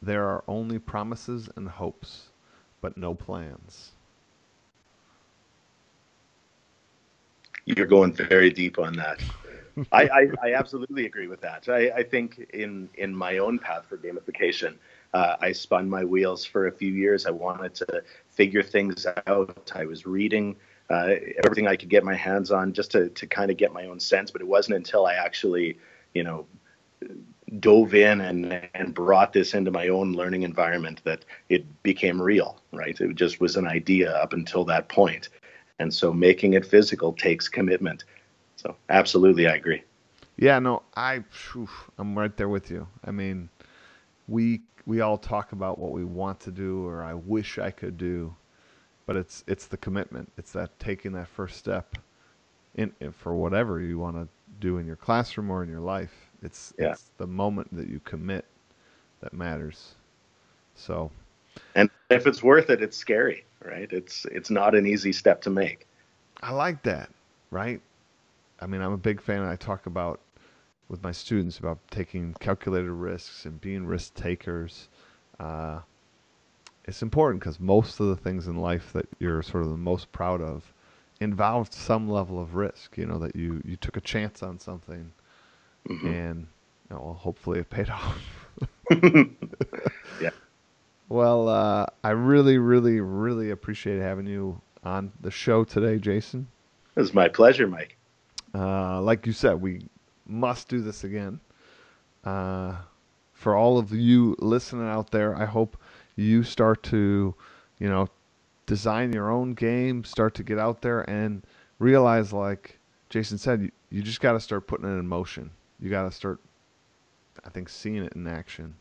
there 0.00 0.24
are 0.24 0.42
only 0.48 0.78
promises 0.78 1.50
and 1.56 1.68
hopes, 1.68 2.30
but 2.80 2.96
no 2.96 3.14
plans. 3.14 3.92
You're 7.66 7.86
going 7.86 8.12
very 8.12 8.50
deep 8.50 8.78
on 8.78 8.94
that. 8.94 9.20
I, 9.92 10.02
I, 10.02 10.26
I 10.42 10.54
absolutely 10.54 11.06
agree 11.06 11.26
with 11.26 11.40
that. 11.40 11.68
I, 11.68 11.90
I 11.90 12.02
think 12.02 12.50
in 12.52 12.88
in 12.94 13.14
my 13.14 13.38
own 13.38 13.58
path 13.58 13.86
for 13.88 13.96
gamification, 13.96 14.76
uh, 15.12 15.36
I 15.40 15.52
spun 15.52 15.88
my 15.88 16.04
wheels 16.04 16.44
for 16.44 16.66
a 16.66 16.72
few 16.72 16.92
years. 16.92 17.26
I 17.26 17.30
wanted 17.30 17.74
to 17.76 18.02
figure 18.28 18.62
things 18.62 19.06
out. 19.26 19.72
I 19.74 19.84
was 19.84 20.06
reading 20.06 20.56
uh, 20.90 21.14
everything 21.44 21.66
I 21.66 21.76
could 21.76 21.88
get 21.88 22.04
my 22.04 22.14
hands 22.14 22.50
on 22.50 22.72
just 22.72 22.90
to, 22.92 23.08
to 23.08 23.26
kind 23.26 23.50
of 23.50 23.56
get 23.56 23.72
my 23.72 23.86
own 23.86 24.00
sense. 24.00 24.30
But 24.30 24.42
it 24.42 24.48
wasn't 24.48 24.76
until 24.76 25.06
I 25.06 25.14
actually, 25.14 25.78
you 26.14 26.24
know, 26.24 26.46
dove 27.58 27.94
in 27.94 28.20
and 28.20 28.68
and 28.74 28.94
brought 28.94 29.32
this 29.32 29.54
into 29.54 29.70
my 29.70 29.88
own 29.88 30.12
learning 30.12 30.42
environment 30.42 31.00
that 31.04 31.24
it 31.48 31.64
became 31.82 32.20
real. 32.20 32.60
Right? 32.72 33.00
It 33.00 33.14
just 33.14 33.40
was 33.40 33.56
an 33.56 33.66
idea 33.66 34.12
up 34.12 34.32
until 34.32 34.64
that 34.66 34.88
point. 34.88 35.30
And 35.80 35.92
so 35.92 36.12
making 36.12 36.54
it 36.54 36.64
physical 36.64 37.12
takes 37.12 37.48
commitment. 37.48 38.04
So 38.64 38.76
absolutely, 38.88 39.46
I 39.46 39.56
agree. 39.56 39.84
Yeah, 40.36 40.58
no, 40.58 40.82
I, 40.96 41.20
phew, 41.30 41.68
I'm 41.98 42.16
right 42.18 42.36
there 42.36 42.48
with 42.48 42.70
you. 42.70 42.88
I 43.04 43.10
mean, 43.10 43.48
we 44.28 44.62
we 44.86 45.00
all 45.00 45.18
talk 45.18 45.52
about 45.52 45.78
what 45.78 45.92
we 45.92 46.04
want 46.04 46.40
to 46.40 46.50
do 46.50 46.86
or 46.86 47.02
I 47.02 47.14
wish 47.14 47.58
I 47.58 47.70
could 47.70 47.96
do, 47.96 48.34
but 49.06 49.16
it's 49.16 49.44
it's 49.46 49.66
the 49.66 49.76
commitment. 49.76 50.32
It's 50.36 50.52
that 50.52 50.78
taking 50.78 51.12
that 51.12 51.28
first 51.28 51.56
step 51.58 51.96
in, 52.74 52.92
in 53.00 53.12
for 53.12 53.34
whatever 53.34 53.80
you 53.80 53.98
want 53.98 54.16
to 54.16 54.28
do 54.60 54.78
in 54.78 54.86
your 54.86 54.96
classroom 54.96 55.50
or 55.50 55.62
in 55.62 55.68
your 55.70 55.80
life. 55.80 56.30
It's 56.42 56.74
Yeah. 56.78 56.92
it's 56.92 57.10
the 57.18 57.26
moment 57.26 57.74
that 57.76 57.88
you 57.88 58.00
commit 58.00 58.46
that 59.20 59.32
matters. 59.32 59.94
So, 60.74 61.10
And 61.74 61.88
if 62.10 62.26
it's 62.26 62.42
worth 62.42 62.70
it, 62.70 62.82
it's 62.82 62.96
scary, 62.96 63.44
right? 63.64 63.90
It's 63.92 64.26
it's 64.26 64.50
not 64.50 64.74
an 64.74 64.86
easy 64.86 65.12
step 65.12 65.40
to 65.42 65.50
make. 65.50 65.86
I 66.42 66.52
like 66.52 66.82
that, 66.84 67.10
right? 67.50 67.80
I 68.60 68.66
mean, 68.66 68.80
I'm 68.80 68.92
a 68.92 68.98
big 68.98 69.20
fan. 69.20 69.42
I 69.42 69.56
talk 69.56 69.86
about 69.86 70.20
with 70.88 71.02
my 71.02 71.12
students 71.12 71.58
about 71.58 71.78
taking 71.90 72.34
calculated 72.40 72.90
risks 72.90 73.46
and 73.46 73.60
being 73.60 73.86
risk 73.86 74.14
takers. 74.14 74.88
Uh, 75.40 75.80
it's 76.84 77.02
important 77.02 77.40
because 77.40 77.58
most 77.58 78.00
of 78.00 78.08
the 78.08 78.16
things 78.16 78.46
in 78.46 78.56
life 78.56 78.92
that 78.92 79.08
you're 79.18 79.42
sort 79.42 79.64
of 79.64 79.70
the 79.70 79.76
most 79.76 80.12
proud 80.12 80.40
of 80.40 80.72
involved 81.20 81.72
some 81.72 82.08
level 82.08 82.40
of 82.40 82.54
risk. 82.54 82.96
You 82.96 83.06
know 83.06 83.18
that 83.18 83.34
you 83.34 83.62
you 83.64 83.76
took 83.76 83.96
a 83.96 84.00
chance 84.00 84.42
on 84.42 84.58
something, 84.58 85.10
mm-hmm. 85.88 86.06
and 86.06 86.46
you 86.90 86.96
know, 86.96 87.02
well, 87.02 87.14
hopefully 87.14 87.60
it 87.60 87.70
paid 87.70 87.88
off. 87.90 88.48
yeah. 90.20 90.30
Well, 91.08 91.48
uh, 91.48 91.86
I 92.02 92.10
really, 92.10 92.58
really, 92.58 93.00
really 93.00 93.50
appreciate 93.50 94.00
having 94.00 94.26
you 94.26 94.60
on 94.82 95.12
the 95.20 95.30
show 95.30 95.64
today, 95.64 95.98
Jason. 95.98 96.48
It 96.96 97.00
was 97.00 97.14
my 97.14 97.28
pleasure, 97.28 97.66
Mike. 97.66 97.96
Uh, 98.54 99.00
like 99.02 99.26
you 99.26 99.32
said, 99.32 99.60
we 99.60 99.86
must 100.26 100.68
do 100.68 100.80
this 100.80 101.04
again. 101.04 101.40
Uh, 102.22 102.76
for 103.32 103.56
all 103.56 103.78
of 103.78 103.92
you 103.92 104.36
listening 104.38 104.86
out 104.86 105.10
there, 105.10 105.34
I 105.34 105.44
hope 105.44 105.76
you 106.16 106.42
start 106.42 106.82
to, 106.84 107.34
you 107.78 107.88
know, 107.88 108.08
design 108.66 109.12
your 109.12 109.30
own 109.30 109.54
game, 109.54 110.04
start 110.04 110.34
to 110.34 110.42
get 110.42 110.58
out 110.58 110.80
there 110.80 111.08
and 111.10 111.42
realize, 111.78 112.32
like 112.32 112.78
Jason 113.10 113.36
said, 113.36 113.62
you, 113.62 113.70
you 113.90 114.02
just 114.02 114.20
got 114.20 114.32
to 114.32 114.40
start 114.40 114.66
putting 114.66 114.86
it 114.86 114.98
in 114.98 115.06
motion. 115.06 115.50
You 115.80 115.90
got 115.90 116.04
to 116.04 116.12
start, 116.12 116.40
I 117.44 117.50
think, 117.50 117.68
seeing 117.68 118.04
it 118.04 118.12
in 118.14 118.26
action. 118.26 118.74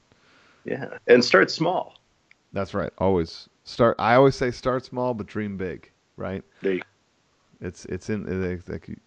Yeah, 0.63 0.97
and 1.07 1.25
start 1.25 1.51
small. 1.51 1.95
That's 2.53 2.73
right. 2.73 2.93
Always 2.99 3.49
start. 3.65 3.95
I 3.99 4.15
always 4.15 4.35
say 4.35 4.51
start 4.51 4.85
small, 4.85 5.13
but 5.13 5.25
dream 5.25 5.57
big. 5.57 5.89
Right. 6.15 6.43
There 6.61 6.73
you 6.73 6.81
it's 7.63 7.85
it's 7.85 8.09
in 8.09 8.27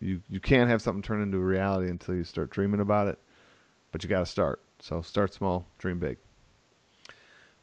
you 0.00 0.22
you 0.30 0.40
can't 0.40 0.70
have 0.70 0.80
something 0.80 1.02
turn 1.02 1.22
into 1.22 1.36
a 1.36 1.40
reality 1.40 1.90
until 1.90 2.14
you 2.14 2.24
start 2.24 2.50
dreaming 2.50 2.80
about 2.80 3.06
it, 3.06 3.18
but 3.92 4.02
you 4.02 4.08
got 4.08 4.20
to 4.20 4.26
start. 4.26 4.60
So 4.80 5.02
start 5.02 5.34
small, 5.34 5.66
dream 5.78 5.98
big. 5.98 6.16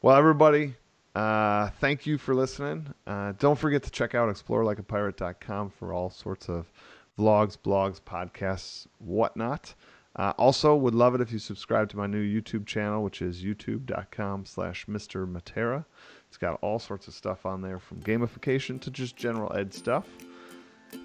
Well, 0.02 0.16
everybody, 0.16 0.76
uh, 1.14 1.70
thank 1.80 2.06
you 2.06 2.16
for 2.16 2.34
listening. 2.34 2.94
Uh, 3.06 3.32
don't 3.38 3.58
forget 3.58 3.82
to 3.82 3.90
check 3.90 4.14
out 4.14 4.28
explorelikeapirate.com 4.28 5.70
for 5.70 5.92
all 5.92 6.10
sorts 6.10 6.48
of 6.48 6.70
vlogs, 7.18 7.56
blogs, 7.58 8.00
podcasts, 8.00 8.86
whatnot. 8.98 9.74
Uh, 10.16 10.32
also, 10.38 10.76
would 10.76 10.94
love 10.94 11.16
it 11.16 11.20
if 11.20 11.32
you 11.32 11.40
subscribe 11.40 11.88
to 11.88 11.96
my 11.96 12.06
new 12.06 12.22
YouTube 12.22 12.66
channel, 12.66 13.02
which 13.02 13.20
is 13.20 13.42
youtube.com 13.42 14.44
slash 14.46 14.86
Mr. 14.86 15.26
Matera. 15.26 15.84
It's 16.28 16.36
got 16.36 16.58
all 16.62 16.78
sorts 16.78 17.08
of 17.08 17.14
stuff 17.14 17.46
on 17.46 17.62
there 17.62 17.80
from 17.80 18.00
gamification 18.00 18.80
to 18.82 18.92
just 18.92 19.16
general 19.16 19.52
ed 19.56 19.74
stuff. 19.74 20.06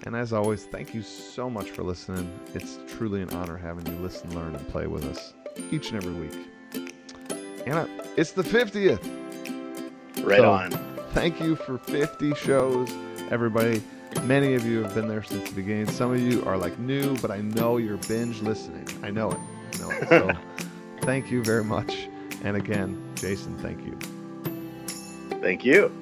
And 0.04 0.16
as 0.16 0.32
always, 0.32 0.64
thank 0.64 0.94
you 0.94 1.02
so 1.02 1.50
much 1.50 1.70
for 1.70 1.82
listening. 1.82 2.30
It's 2.54 2.78
truly 2.88 3.22
an 3.22 3.30
honor 3.30 3.56
having 3.56 3.86
you 3.86 3.98
listen, 4.00 4.34
learn, 4.34 4.54
and 4.54 4.68
play 4.68 4.86
with 4.86 5.04
us 5.04 5.34
each 5.70 5.92
and 5.92 6.02
every 6.02 6.14
week. 6.14 6.48
And 7.66 7.88
it's 8.16 8.32
the 8.32 8.42
50th. 8.42 9.04
Right 10.24 10.38
so, 10.38 10.50
on. 10.50 10.70
Thank 11.12 11.40
you 11.40 11.56
for 11.56 11.78
50 11.78 12.34
shows, 12.34 12.90
everybody. 13.30 13.82
Many 14.24 14.54
of 14.54 14.64
you 14.66 14.82
have 14.82 14.94
been 14.94 15.08
there 15.08 15.22
since 15.22 15.48
the 15.48 15.54
beginning. 15.54 15.88
Some 15.88 16.12
of 16.12 16.20
you 16.20 16.44
are 16.44 16.56
like 16.56 16.78
new, 16.78 17.16
but 17.18 17.30
I 17.30 17.40
know 17.40 17.76
you're 17.76 17.96
binge 17.96 18.40
listening. 18.42 18.86
I 19.02 19.10
know 19.10 19.30
it. 19.30 19.38
I 19.74 19.78
know 19.78 19.90
it. 19.90 20.08
So 20.08 20.30
thank 21.02 21.30
you 21.30 21.42
very 21.42 21.64
much. 21.64 22.08
And 22.42 22.56
again, 22.56 23.00
Jason, 23.14 23.56
thank 23.58 23.84
you. 23.84 23.98
Thank 25.40 25.64
you. 25.64 25.92